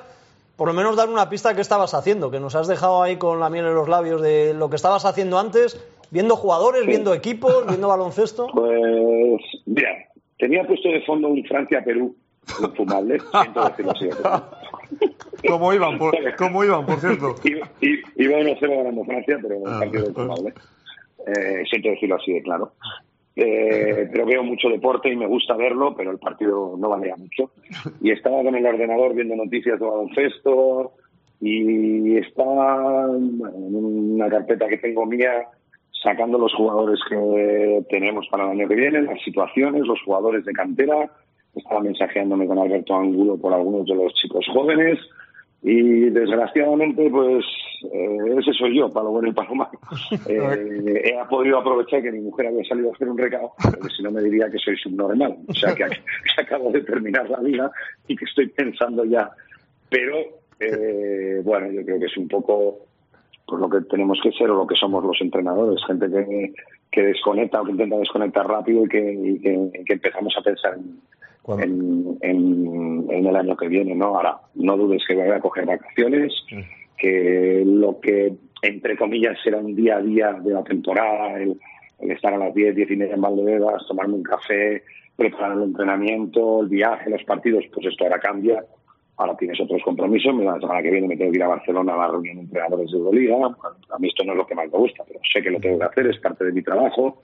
por 0.58 0.68
lo 0.68 0.74
menos 0.74 0.98
dar 0.98 1.10
una 1.10 1.30
pista 1.30 1.50
de 1.50 1.56
qué 1.56 1.62
estabas 1.62 1.94
haciendo, 1.94 2.30
que 2.30 2.40
nos 2.40 2.54
has 2.54 2.68
dejado 2.68 3.02
ahí 3.02 3.16
con 3.16 3.40
la 3.40 3.50
miel 3.50 3.66
en 3.66 3.76
los 3.76 3.88
labios 3.88 4.22
de 4.22 4.54
lo 4.54 4.70
que 4.70 4.76
estabas 4.76 5.06
haciendo 5.06 5.40
antes, 5.40 5.82
viendo 6.12 6.36
jugadores, 6.36 6.86
viendo 6.86 7.14
equipos, 7.14 7.66
viendo 7.68 7.88
baloncesto. 7.88 8.48
Pues, 8.54 9.42
mira, 9.66 9.90
tenía 10.38 10.68
puesto 10.68 10.90
de 10.90 11.02
fondo 11.06 11.30
un 11.30 11.44
Francia-Perú 11.46 12.14
infumable, 12.62 13.20
siento 13.32 13.70
decirlo 13.70 13.92
así. 13.92 14.10
¿Cómo 15.48 15.74
iban, 15.74 15.98
por, 15.98 16.14
¿Cómo 16.36 16.66
iban, 16.66 16.86
por 16.86 17.00
cierto? 17.00 17.36
Iba 17.44 18.38
1-0 18.38 18.78
ganando 18.78 19.06
Francia, 19.06 19.40
pero 19.42 19.58
un 19.58 19.70
ah, 19.70 19.80
partido 19.80 20.08
infumable. 20.08 20.54
Eh, 21.26 21.64
siento 21.70 21.90
decirlo 21.90 22.16
así 22.18 22.34
de 22.34 22.42
claro. 22.42 22.74
Eh, 23.36 24.10
pero 24.12 24.26
veo 24.26 24.44
mucho 24.44 24.70
deporte 24.70 25.10
y 25.10 25.16
me 25.16 25.28
gusta 25.28 25.56
verlo, 25.56 25.96
pero 25.96 26.12
el 26.12 26.20
partido 26.20 26.76
no 26.78 26.90
valía 26.90 27.16
mucho. 27.16 27.52
Y 28.02 28.12
estaba 28.12 28.44
con 28.44 28.56
el 28.56 28.66
ordenador 28.66 29.14
viendo 29.14 29.36
noticias 29.36 29.80
de 29.80 29.86
baloncesto 29.86 30.94
y 31.40 32.18
estaba 32.18 33.06
en 33.06 33.76
una 33.76 34.30
carpeta 34.30 34.68
que 34.68 34.78
tengo 34.78 35.06
mía 35.06 35.48
sacando 36.04 36.38
los 36.38 36.54
jugadores 36.54 37.00
que 37.08 37.84
tenemos 37.90 38.28
para 38.30 38.46
el 38.46 38.60
año 38.60 38.68
que 38.68 38.76
viene, 38.76 39.02
las 39.04 39.22
situaciones, 39.24 39.86
los 39.86 40.02
jugadores 40.04 40.46
de 40.46 40.54
cantera. 40.54 41.12
Estaba 41.56 41.82
mensajeándome 41.82 42.48
con 42.48 42.60
Alberto 42.60 42.96
Angulo 42.96 43.38
por 43.38 43.54
algunos 43.54 43.86
de 43.86 43.96
los 43.96 44.14
chicos 44.16 44.46
jóvenes 44.54 45.00
y 45.62 46.10
desgraciadamente, 46.10 47.10
pues 47.10 47.46
eh, 47.84 48.36
ese 48.40 48.54
soy 48.54 48.78
yo, 48.78 48.90
para 48.90 49.06
lo 49.06 49.12
bueno 49.12 49.30
y 49.30 49.34
para 49.34 49.50
lo 49.50 49.56
malo. 49.56 49.80
Eh, 50.28 51.16
he 51.16 51.30
podido 51.30 51.58
aprovechar 51.58 52.02
que 52.02 52.12
mi 52.12 52.20
mujer 52.22 52.48
había 52.48 52.64
salido 52.64 52.90
a 52.90 52.94
hacer 52.94 53.10
un 53.10 53.18
recado, 53.18 53.52
porque 53.62 53.90
si 53.96 54.04
no 54.04 54.12
me 54.12 54.22
diría 54.22 54.50
que 54.50 54.58
soy 54.60 54.78
subnormal. 54.78 55.38
O 55.48 55.54
sea, 55.54 55.74
que, 55.74 55.84
que 55.86 56.42
acabo 56.42 56.72
de 56.72 56.82
terminar 56.82 57.30
la 57.30 57.40
vida 57.40 57.72
y 58.08 58.16
que 58.16 58.26
estoy 58.26 58.48
pensando 58.48 59.04
ya. 59.06 59.30
Pero, 59.90 60.18
eh, 60.60 61.42
bueno, 61.44 61.72
yo 61.72 61.84
creo 61.84 62.00
que 62.00 62.06
es 62.06 62.18
un 62.18 62.28
poco 62.28 62.86
pues 63.46 63.60
lo 63.60 63.70
que 63.70 63.82
tenemos 63.90 64.20
que 64.24 64.32
ser 64.32 64.50
o 64.50 64.56
lo 64.56 64.68
que 64.68 64.76
somos 64.76 65.04
los 65.04 65.20
entrenadores, 65.20 65.84
gente 65.86 66.08
que, 66.10 66.54
que 66.90 67.04
desconecta 67.04 67.62
o 67.62 67.66
que 67.66 67.72
intenta 67.72 67.98
desconectar 67.98 68.48
rápido 68.48 68.86
y 68.86 68.90
que, 68.90 69.14
y 69.14 69.40
que, 69.40 69.84
que 69.86 69.94
empezamos 69.94 70.34
a 70.38 70.42
pensar 70.42 70.76
en, 70.76 71.02
en, 71.60 72.18
en, 72.22 73.08
en, 73.10 73.28
el 73.28 73.36
año 73.36 73.58
que 73.58 73.68
viene, 73.68 73.96
¿no? 73.96 74.16
Ahora, 74.16 74.38
no 74.56 74.78
dudes 74.78 75.04
que 75.08 75.16
voy 75.16 75.30
a 75.30 75.40
coger 75.40 75.66
vacaciones, 75.66 76.32
que 77.02 77.64
lo 77.66 78.00
que, 78.00 78.34
entre 78.62 78.96
comillas, 78.96 79.38
será 79.44 79.58
un 79.58 79.76
día 79.76 79.98
a 79.98 80.02
día 80.02 80.34
de 80.34 80.54
la 80.54 80.64
temporada, 80.64 81.42
el, 81.42 81.60
estar 82.00 82.34
a 82.34 82.38
las 82.38 82.54
10, 82.54 82.76
10 82.76 82.92
y 82.92 82.96
media 82.96 83.16
en 83.16 83.22
Valdebebas, 83.22 83.86
tomarme 83.88 84.16
un 84.16 84.24
café, 84.24 84.84
preparar 85.16 85.58
el 85.58 85.64
entrenamiento, 85.64 86.62
el 86.62 86.68
viaje, 86.68 87.10
los 87.10 87.24
partidos, 87.24 87.66
pues 87.74 87.88
esto 87.88 88.04
ahora 88.04 88.20
cambia. 88.20 88.64
Ahora 89.18 89.36
tienes 89.38 89.60
otros 89.60 89.82
compromisos. 89.84 90.36
La 90.36 90.60
semana 90.60 90.82
que 90.82 90.90
viene 90.90 91.08
me 91.08 91.18
tengo 91.18 91.32
que 91.32 91.38
ir 91.38 91.44
a 91.44 91.50
Barcelona 91.50 91.94
a 91.94 91.98
la 91.98 92.08
reunión 92.08 92.38
de 92.38 92.42
entrenadores 92.44 92.92
de 92.92 92.98
Euroliga. 92.98 93.36
A 93.90 94.00
mí 94.00 94.08
esto 94.08 94.24
no 94.24 94.32
es 94.32 94.38
lo 94.38 94.48
que 94.48 94.56
más 94.56 94.72
me 94.72 94.78
gusta, 94.78 95.04
pero 95.08 95.20
sé 95.32 95.42
que 95.42 95.52
lo 95.52 95.60
tengo 95.60 95.78
que 95.80 95.86
hacer, 95.86 96.08
es 96.08 96.20
parte 96.20 96.46
de 96.46 96.52
mi 96.52 96.64
trabajo. 96.64 97.22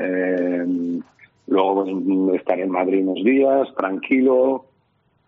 Eh, 0.00 1.00
Luego 1.48 2.34
estaré 2.34 2.62
en 2.62 2.70
Madrid 2.70 3.06
unos 3.06 3.24
días, 3.24 3.74
tranquilo. 3.74 4.66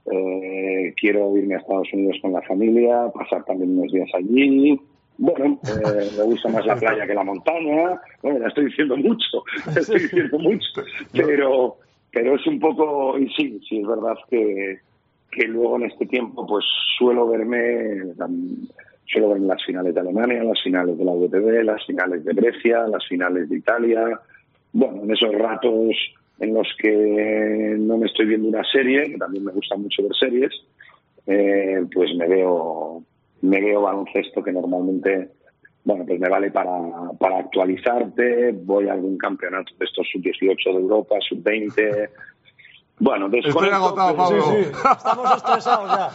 Eh, 0.06 0.94
quiero 0.96 1.36
irme 1.36 1.54
a 1.54 1.58
Estados 1.58 1.92
Unidos 1.92 2.16
con 2.22 2.32
la 2.32 2.42
familia, 2.42 3.10
pasar 3.12 3.44
también 3.44 3.78
unos 3.78 3.92
días 3.92 4.08
allí. 4.14 4.80
Bueno, 5.18 5.60
eh, 5.64 6.10
me 6.16 6.22
gusta 6.24 6.48
más 6.48 6.64
la 6.64 6.76
playa 6.76 7.06
que 7.06 7.14
la 7.14 7.24
montaña. 7.24 8.00
Bueno, 8.22 8.40
ya 8.40 8.46
estoy 8.46 8.66
diciendo 8.66 8.96
mucho, 8.96 9.44
estoy 9.76 10.00
diciendo 10.00 10.38
mucho. 10.38 10.82
Pero, 11.12 11.76
pero 12.10 12.36
es 12.36 12.46
un 12.46 12.58
poco, 12.58 13.18
y 13.18 13.28
sí, 13.34 13.60
sí, 13.68 13.80
es 13.80 13.86
verdad 13.86 14.16
que, 14.30 14.78
que 15.30 15.46
luego 15.46 15.76
en 15.76 15.84
este 15.84 16.06
tiempo 16.06 16.46
pues 16.46 16.64
suelo 16.98 17.28
verme, 17.28 18.14
suelo 19.06 19.28
verme 19.30 19.46
las 19.46 19.64
finales 19.64 19.94
de 19.94 20.00
Alemania, 20.00 20.42
las 20.42 20.62
finales 20.62 20.96
de 20.96 21.04
la 21.04 21.12
UTV, 21.12 21.64
las 21.64 21.84
finales 21.84 22.24
de 22.24 22.32
Grecia, 22.32 22.86
las 22.88 23.06
finales 23.06 23.48
de 23.50 23.58
Italia, 23.58 24.18
bueno, 24.72 25.02
en 25.02 25.10
esos 25.10 25.34
ratos 25.34 25.96
en 26.40 26.54
los 26.54 26.66
que 26.78 27.76
no 27.78 27.98
me 27.98 28.06
estoy 28.06 28.26
viendo 28.26 28.48
una 28.48 28.64
serie, 28.64 29.10
que 29.10 29.18
también 29.18 29.44
me 29.44 29.52
gusta 29.52 29.76
mucho 29.76 30.02
ver 30.02 30.12
series, 30.18 30.52
eh, 31.26 31.84
pues 31.92 32.14
me 32.16 32.26
veo, 32.26 33.02
me 33.42 33.60
veo 33.60 33.82
baloncesto 33.82 34.42
que 34.42 34.50
normalmente, 34.50 35.28
bueno, 35.84 36.04
pues 36.06 36.18
me 36.18 36.30
vale 36.30 36.50
para, 36.50 36.72
para 37.18 37.38
actualizarte, 37.38 38.52
voy 38.52 38.88
a 38.88 38.94
algún 38.94 39.18
campeonato 39.18 39.72
de 39.78 39.84
estos 39.84 40.08
sub-18 40.10 40.72
de 40.72 40.80
Europa, 40.80 41.16
sub-20, 41.28 42.08
bueno, 43.00 43.28
Estoy 43.32 43.68
agotado, 43.70 44.14
Pablo. 44.16 44.42
Sí, 44.42 44.64
sí. 44.64 44.70
Estamos 44.96 45.36
estresados 45.36 45.90
ya. 45.90 46.10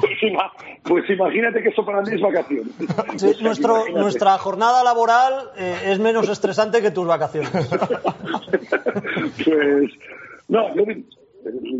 Pues, 0.00 0.22
ima- 0.22 0.52
pues 0.84 1.10
imagínate 1.10 1.62
que 1.62 1.68
eso 1.70 1.84
para 1.84 2.02
mí 2.02 2.08
es 2.14 2.20
vacaciones. 2.20 2.72
Sí, 3.16 3.32
nuestro, 3.42 3.88
nuestra 3.94 4.38
jornada 4.38 4.84
laboral 4.84 5.50
eh, 5.56 5.76
es 5.86 5.98
menos 5.98 6.28
estresante 6.28 6.80
que 6.82 6.90
tus 6.90 7.06
vacaciones. 7.06 7.50
pues, 9.44 9.90
no, 10.48 10.74
yo 10.74 10.84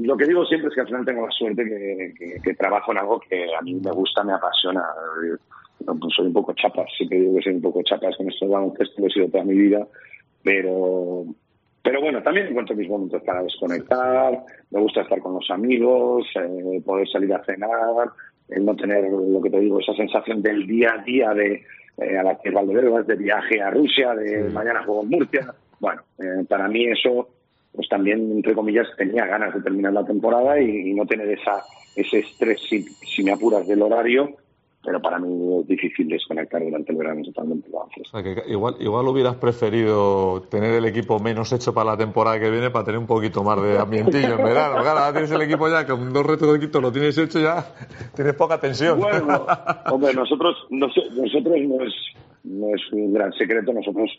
lo 0.04 0.16
que 0.16 0.26
digo 0.26 0.44
siempre 0.46 0.68
es 0.68 0.74
que 0.74 0.80
al 0.80 0.86
final 0.86 1.04
tengo 1.04 1.26
la 1.26 1.32
suerte 1.32 1.64
que, 1.64 2.14
que- 2.18 2.40
que 2.42 2.54
trabajo 2.54 2.92
en 2.92 2.98
algo 2.98 3.20
que 3.20 3.44
a 3.54 3.62
mí 3.62 3.74
me 3.74 3.90
gusta, 3.90 4.22
me 4.24 4.32
apasiona. 4.32 4.82
Pues, 5.84 6.14
soy 6.16 6.26
un 6.26 6.32
poco 6.32 6.52
chapas, 6.54 6.86
siempre 6.96 7.18
digo 7.20 7.36
que 7.36 7.42
soy 7.42 7.54
un 7.54 7.62
poco 7.62 7.82
chapas 7.82 8.16
con 8.16 8.28
esto 8.30 8.46
de 8.46 8.52
baloncesto, 8.52 9.00
lo 9.00 9.06
he 9.08 9.10
sido 9.10 9.28
toda 9.28 9.44
mi 9.44 9.54
vida, 9.54 9.86
pero 10.42 11.24
pero 11.86 12.00
bueno, 12.00 12.20
también 12.20 12.48
encuentro 12.48 12.74
mis 12.74 12.88
momentos 12.88 13.22
para 13.22 13.44
desconectar, 13.44 14.42
me 14.72 14.80
gusta 14.80 15.02
estar 15.02 15.20
con 15.20 15.34
los 15.34 15.48
amigos, 15.52 16.26
eh, 16.34 16.82
poder 16.84 17.08
salir 17.08 17.32
a 17.32 17.44
cenar, 17.44 18.10
el 18.48 18.64
no 18.64 18.74
tener, 18.74 19.08
lo 19.08 19.40
que 19.40 19.50
te 19.50 19.60
digo, 19.60 19.78
esa 19.78 19.94
sensación 19.94 20.42
del 20.42 20.66
día 20.66 20.94
a 20.94 21.04
día 21.04 21.32
de 21.32 21.62
eh, 21.98 22.18
a 22.18 22.24
las 22.24 22.40
que 22.40 22.50
Valdebebas, 22.50 23.06
de 23.06 23.14
viaje 23.14 23.62
a 23.62 23.70
Rusia, 23.70 24.16
de 24.16 24.48
mañana 24.50 24.82
juego 24.84 25.04
en 25.04 25.10
Murcia. 25.10 25.54
Bueno, 25.78 26.02
eh, 26.18 26.44
para 26.48 26.66
mí 26.66 26.86
eso, 26.86 27.28
pues 27.72 27.88
también, 27.88 28.32
entre 28.32 28.54
comillas, 28.54 28.88
tenía 28.98 29.24
ganas 29.24 29.54
de 29.54 29.62
terminar 29.62 29.92
la 29.92 30.04
temporada 30.04 30.60
y, 30.60 30.90
y 30.90 30.92
no 30.92 31.06
tener 31.06 31.30
esa 31.30 31.62
ese 31.94 32.18
estrés, 32.18 32.60
si, 32.68 32.82
si 32.82 33.22
me 33.22 33.30
apuras, 33.30 33.64
del 33.68 33.80
horario, 33.80 34.34
pero 34.86 35.02
para 35.02 35.18
mí 35.18 35.60
es 35.60 35.66
difícil 35.66 36.08
desconectar 36.08 36.62
durante 36.62 36.92
el 36.92 36.98
verano 36.98 37.22
totalmente. 37.24 37.68
O 37.74 37.88
sea, 38.10 38.22
que 38.22 38.36
igual, 38.48 38.76
igual 38.78 39.08
hubieras 39.08 39.34
preferido 39.34 40.42
tener 40.48 40.72
el 40.74 40.84
equipo 40.86 41.18
menos 41.18 41.52
hecho 41.52 41.74
para 41.74 41.90
la 41.90 41.96
temporada 41.96 42.38
que 42.38 42.48
viene 42.50 42.70
para 42.70 42.84
tener 42.84 42.98
un 43.00 43.06
poquito 43.06 43.42
más 43.42 43.60
de 43.60 43.78
ambientillo 43.78 44.38
en 44.38 44.44
verano. 44.44 44.80
Claro, 44.80 44.98
ahora 45.00 45.12
tienes 45.12 45.30
el 45.32 45.42
equipo 45.42 45.68
ya 45.68 45.84
con 45.86 46.12
dos 46.12 46.24
retos 46.24 46.46
lo 46.80 46.92
tienes 46.92 47.18
hecho 47.18 47.40
ya, 47.40 47.66
tienes 48.14 48.34
poca 48.34 48.58
tensión. 48.60 48.98
Bueno, 49.00 49.44
hombre, 49.90 50.14
nosotros, 50.14 50.56
nos- 50.70 50.94
nosotros 51.16 51.56
no 51.66 51.84
es, 51.84 51.94
no 52.44 52.74
es 52.74 52.92
un 52.92 53.12
gran 53.12 53.32
secreto, 53.32 53.72
nosotros 53.72 54.10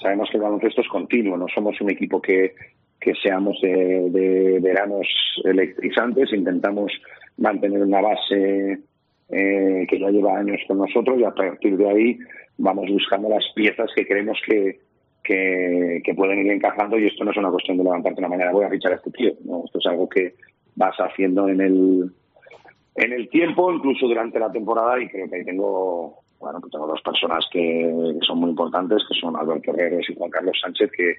sabemos 0.00 0.28
que 0.30 0.38
el 0.38 0.42
baloncesto 0.42 0.80
es 0.80 0.88
continuo, 0.88 1.36
no 1.36 1.46
somos 1.54 1.78
un 1.80 1.90
equipo 1.90 2.20
que, 2.20 2.54
que 2.98 3.12
seamos 3.22 3.58
de, 3.60 4.08
de 4.10 4.58
veranos 4.60 5.06
electrizantes, 5.44 6.32
intentamos 6.32 6.90
mantener 7.36 7.82
una 7.82 8.00
base 8.00 8.78
eh, 9.32 9.86
que 9.88 9.98
ya 9.98 10.10
lleva 10.10 10.38
años 10.38 10.60
con 10.68 10.78
nosotros 10.78 11.18
y 11.18 11.24
a 11.24 11.30
partir 11.30 11.76
de 11.76 11.88
ahí 11.88 12.18
vamos 12.58 12.88
buscando 12.90 13.28
las 13.28 13.44
piezas 13.54 13.90
que 13.96 14.06
creemos 14.06 14.38
que, 14.46 14.78
que, 15.24 16.00
que 16.04 16.14
pueden 16.14 16.46
ir 16.46 16.52
encajando 16.52 16.98
y 16.98 17.06
esto 17.06 17.24
no 17.24 17.30
es 17.30 17.36
una 17.38 17.50
cuestión 17.50 17.78
de 17.78 17.84
levantarte 17.84 18.20
una 18.20 18.28
mañana 18.28 18.52
voy 18.52 18.66
a 18.66 18.70
fichar 18.70 18.92
a 18.92 18.96
este 18.96 19.10
tío, 19.10 19.32
no, 19.44 19.64
esto 19.64 19.78
es 19.78 19.86
algo 19.86 20.08
que 20.08 20.34
vas 20.76 20.96
haciendo 20.98 21.48
en 21.48 21.60
el 21.60 22.12
en 22.94 23.12
el 23.12 23.28
tiempo, 23.30 23.72
incluso 23.72 24.06
durante 24.06 24.38
la 24.38 24.52
temporada, 24.52 25.00
y 25.00 25.08
creo 25.08 25.28
que 25.28 25.36
ahí 25.36 25.44
tengo, 25.44 26.22
bueno, 26.38 26.60
pues 26.60 26.72
tengo 26.72 26.86
dos 26.86 27.00
personas 27.00 27.46
que, 27.50 27.58
que 28.20 28.26
son 28.26 28.38
muy 28.38 28.50
importantes, 28.50 29.02
que 29.08 29.18
son 29.18 29.36
Alberto 29.36 29.72
Herreros 29.72 30.08
y 30.10 30.14
Juan 30.14 30.30
Carlos 30.30 30.58
Sánchez, 30.62 30.90
que, 30.92 31.16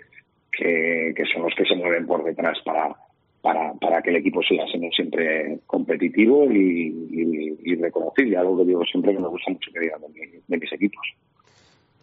que, 0.51 1.13
que 1.15 1.25
son 1.33 1.43
los 1.43 1.55
que 1.55 1.65
se 1.65 1.75
mueven 1.75 2.05
por 2.05 2.23
detrás 2.23 2.59
para, 2.63 2.95
para, 3.43 3.73
para 3.73 4.01
que 4.01 4.09
el 4.09 4.15
equipo 4.15 4.41
siga 4.41 4.65
siendo 4.67 4.87
siempre 4.95 5.59
competitivo 5.67 6.45
y, 6.49 6.87
y, 7.11 7.57
y 7.71 7.75
reconocible, 7.75 8.37
algo 8.37 8.57
que 8.57 8.63
digo 8.65 8.83
siempre 8.85 9.13
que 9.13 9.19
me 9.19 9.27
gusta 9.27 9.51
mucho 9.51 9.69
que 9.73 9.81
digan 9.81 9.99
de, 10.01 10.07
mi- 10.07 10.39
de 10.47 10.57
mis 10.57 10.71
equipos. 10.71 11.05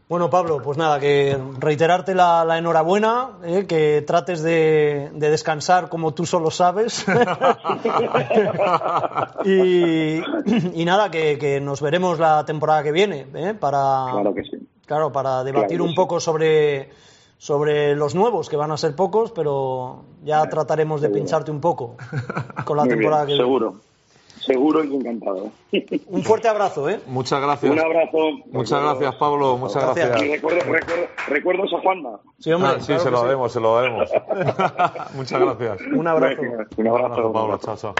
Bueno, 0.06 0.28
Pablo, 0.28 0.60
pues 0.62 0.76
nada, 0.76 0.98
que 1.00 1.38
reiterarte 1.60 2.14
la, 2.16 2.44
la 2.44 2.58
enhorabuena, 2.58 3.38
eh, 3.44 3.64
que 3.66 4.02
trates 4.06 4.42
de, 4.42 5.08
de 5.14 5.30
descansar 5.30 5.88
como 5.88 6.12
tú 6.12 6.26
solo 6.26 6.50
sabes. 6.50 7.06
y, 9.44 10.20
y 10.74 10.84
nada, 10.84 11.10
que, 11.10 11.38
que 11.38 11.60
nos 11.60 11.80
veremos 11.80 12.18
la 12.18 12.44
temporada 12.44 12.82
que 12.82 12.92
viene, 12.92 13.26
eh, 13.34 13.54
para, 13.58 14.08
Claro 14.12 14.34
que 14.34 14.44
sí. 14.44 14.58
claro, 14.84 15.12
para 15.12 15.44
debatir 15.44 15.78
Claro 15.78 15.84
un 15.84 15.94
poco 15.94 16.20
sobre, 16.20 16.88
sobre 17.42 17.96
los 17.96 18.14
nuevos, 18.14 18.50
que 18.50 18.56
van 18.56 18.70
a 18.70 18.76
ser 18.76 18.94
pocos, 18.94 19.32
pero 19.32 20.04
ya 20.22 20.46
trataremos 20.50 21.00
de 21.00 21.08
pincharte 21.08 21.50
un 21.50 21.58
poco 21.62 21.96
con 22.66 22.76
la 22.76 22.82
Muy 22.82 22.88
bien, 22.90 22.98
temporada 22.98 23.22
que 23.22 23.32
viene. 23.32 23.42
seguro, 23.44 23.74
seguro 24.44 24.84
y 24.84 24.94
encantado. 24.94 25.50
Un 26.08 26.22
fuerte 26.22 26.48
abrazo, 26.48 26.90
¿eh? 26.90 27.00
Muchas 27.06 27.40
gracias. 27.40 27.72
Un 27.72 27.80
abrazo. 27.80 28.18
Muchas 28.52 28.82
gracias, 28.82 29.14
Pablo. 29.14 29.56
Muchas 29.56 29.82
Gracias. 29.82 30.08
gracias. 30.10 30.28
Y 30.28 30.34
recuerdo, 30.34 30.60
recuerdo- 30.70 31.06
recuerdos 31.28 31.72
a 31.72 31.80
Juanma. 31.80 32.20
Sí, 32.38 32.52
hombre, 32.52 32.72
Ah, 32.76 32.80
sí, 32.80 32.86
claro 32.88 33.02
se 33.04 33.10
lo 33.10 33.16
sí. 33.18 33.24
daremos, 33.24 33.52
se 33.52 33.60
lo 33.60 33.74
daremos. 33.74 34.10
Muchas 35.14 35.40
gracias. 35.40 35.80
Un 35.94 36.06
abrazo. 36.08 36.42
Un 36.42 36.48
Un 36.76 36.88
abrazo. 36.88 37.04
abrazo, 37.06 37.32
Pablo. 37.32 37.58
Chao, 37.58 37.76
chao. 37.76 37.94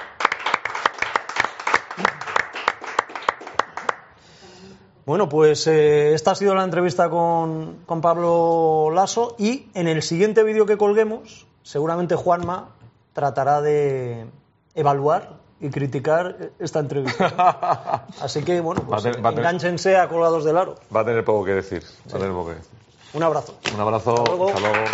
Bueno, 5.07 5.29
pues 5.29 5.67
eh, 5.67 6.15
esta 6.15 6.33
ha 6.33 6.35
sido 6.35 6.55
la 6.55 6.63
entrevista 6.65 7.09
con, 7.11 7.79
con 7.87 8.01
Pablo 8.01 8.91
Lasso 8.93 9.35
y 9.39 9.69
en 9.75 9.89
el 9.89 10.03
siguiente 10.03 10.43
vídeo 10.45 10.67
que 10.67 10.77
colguemos, 10.77 11.47
seguramente 11.63 12.15
Juanma 12.15 12.69
tratará 13.13 13.61
de 13.61 14.27
evaluar 14.75 15.39
y 15.61 15.69
criticar 15.71 16.51
esta 16.59 16.79
entrevista. 16.81 18.07
Así 18.21 18.43
que, 18.43 18.61
bueno, 18.61 18.83
pues 18.83 18.93
Va 19.05 19.09
a 19.09 19.13
tener- 19.13 19.25
va 19.25 19.29
a 19.31 19.33
tener- 19.33 19.47
enganchense 19.47 19.97
a 19.97 20.09
colgados 20.09 20.45
del 20.45 20.57
aro. 20.57 20.77
Va 20.95 21.01
a 21.01 21.05
tener 21.05 21.25
poco 21.25 21.45
que 21.45 21.55
decir. 21.55 21.83
Va 22.13 22.17
a 22.17 22.21
tener 22.21 22.33
poco 22.35 22.49
que 22.51 22.55
decir. 22.57 22.71
Un 23.15 23.23
abrazo. 23.23 23.55
Un 23.75 23.81
abrazo. 23.81 24.11
Hasta 24.15 24.31
luego. 24.31 24.49
Hasta 24.49 24.61
luego. 24.61 24.85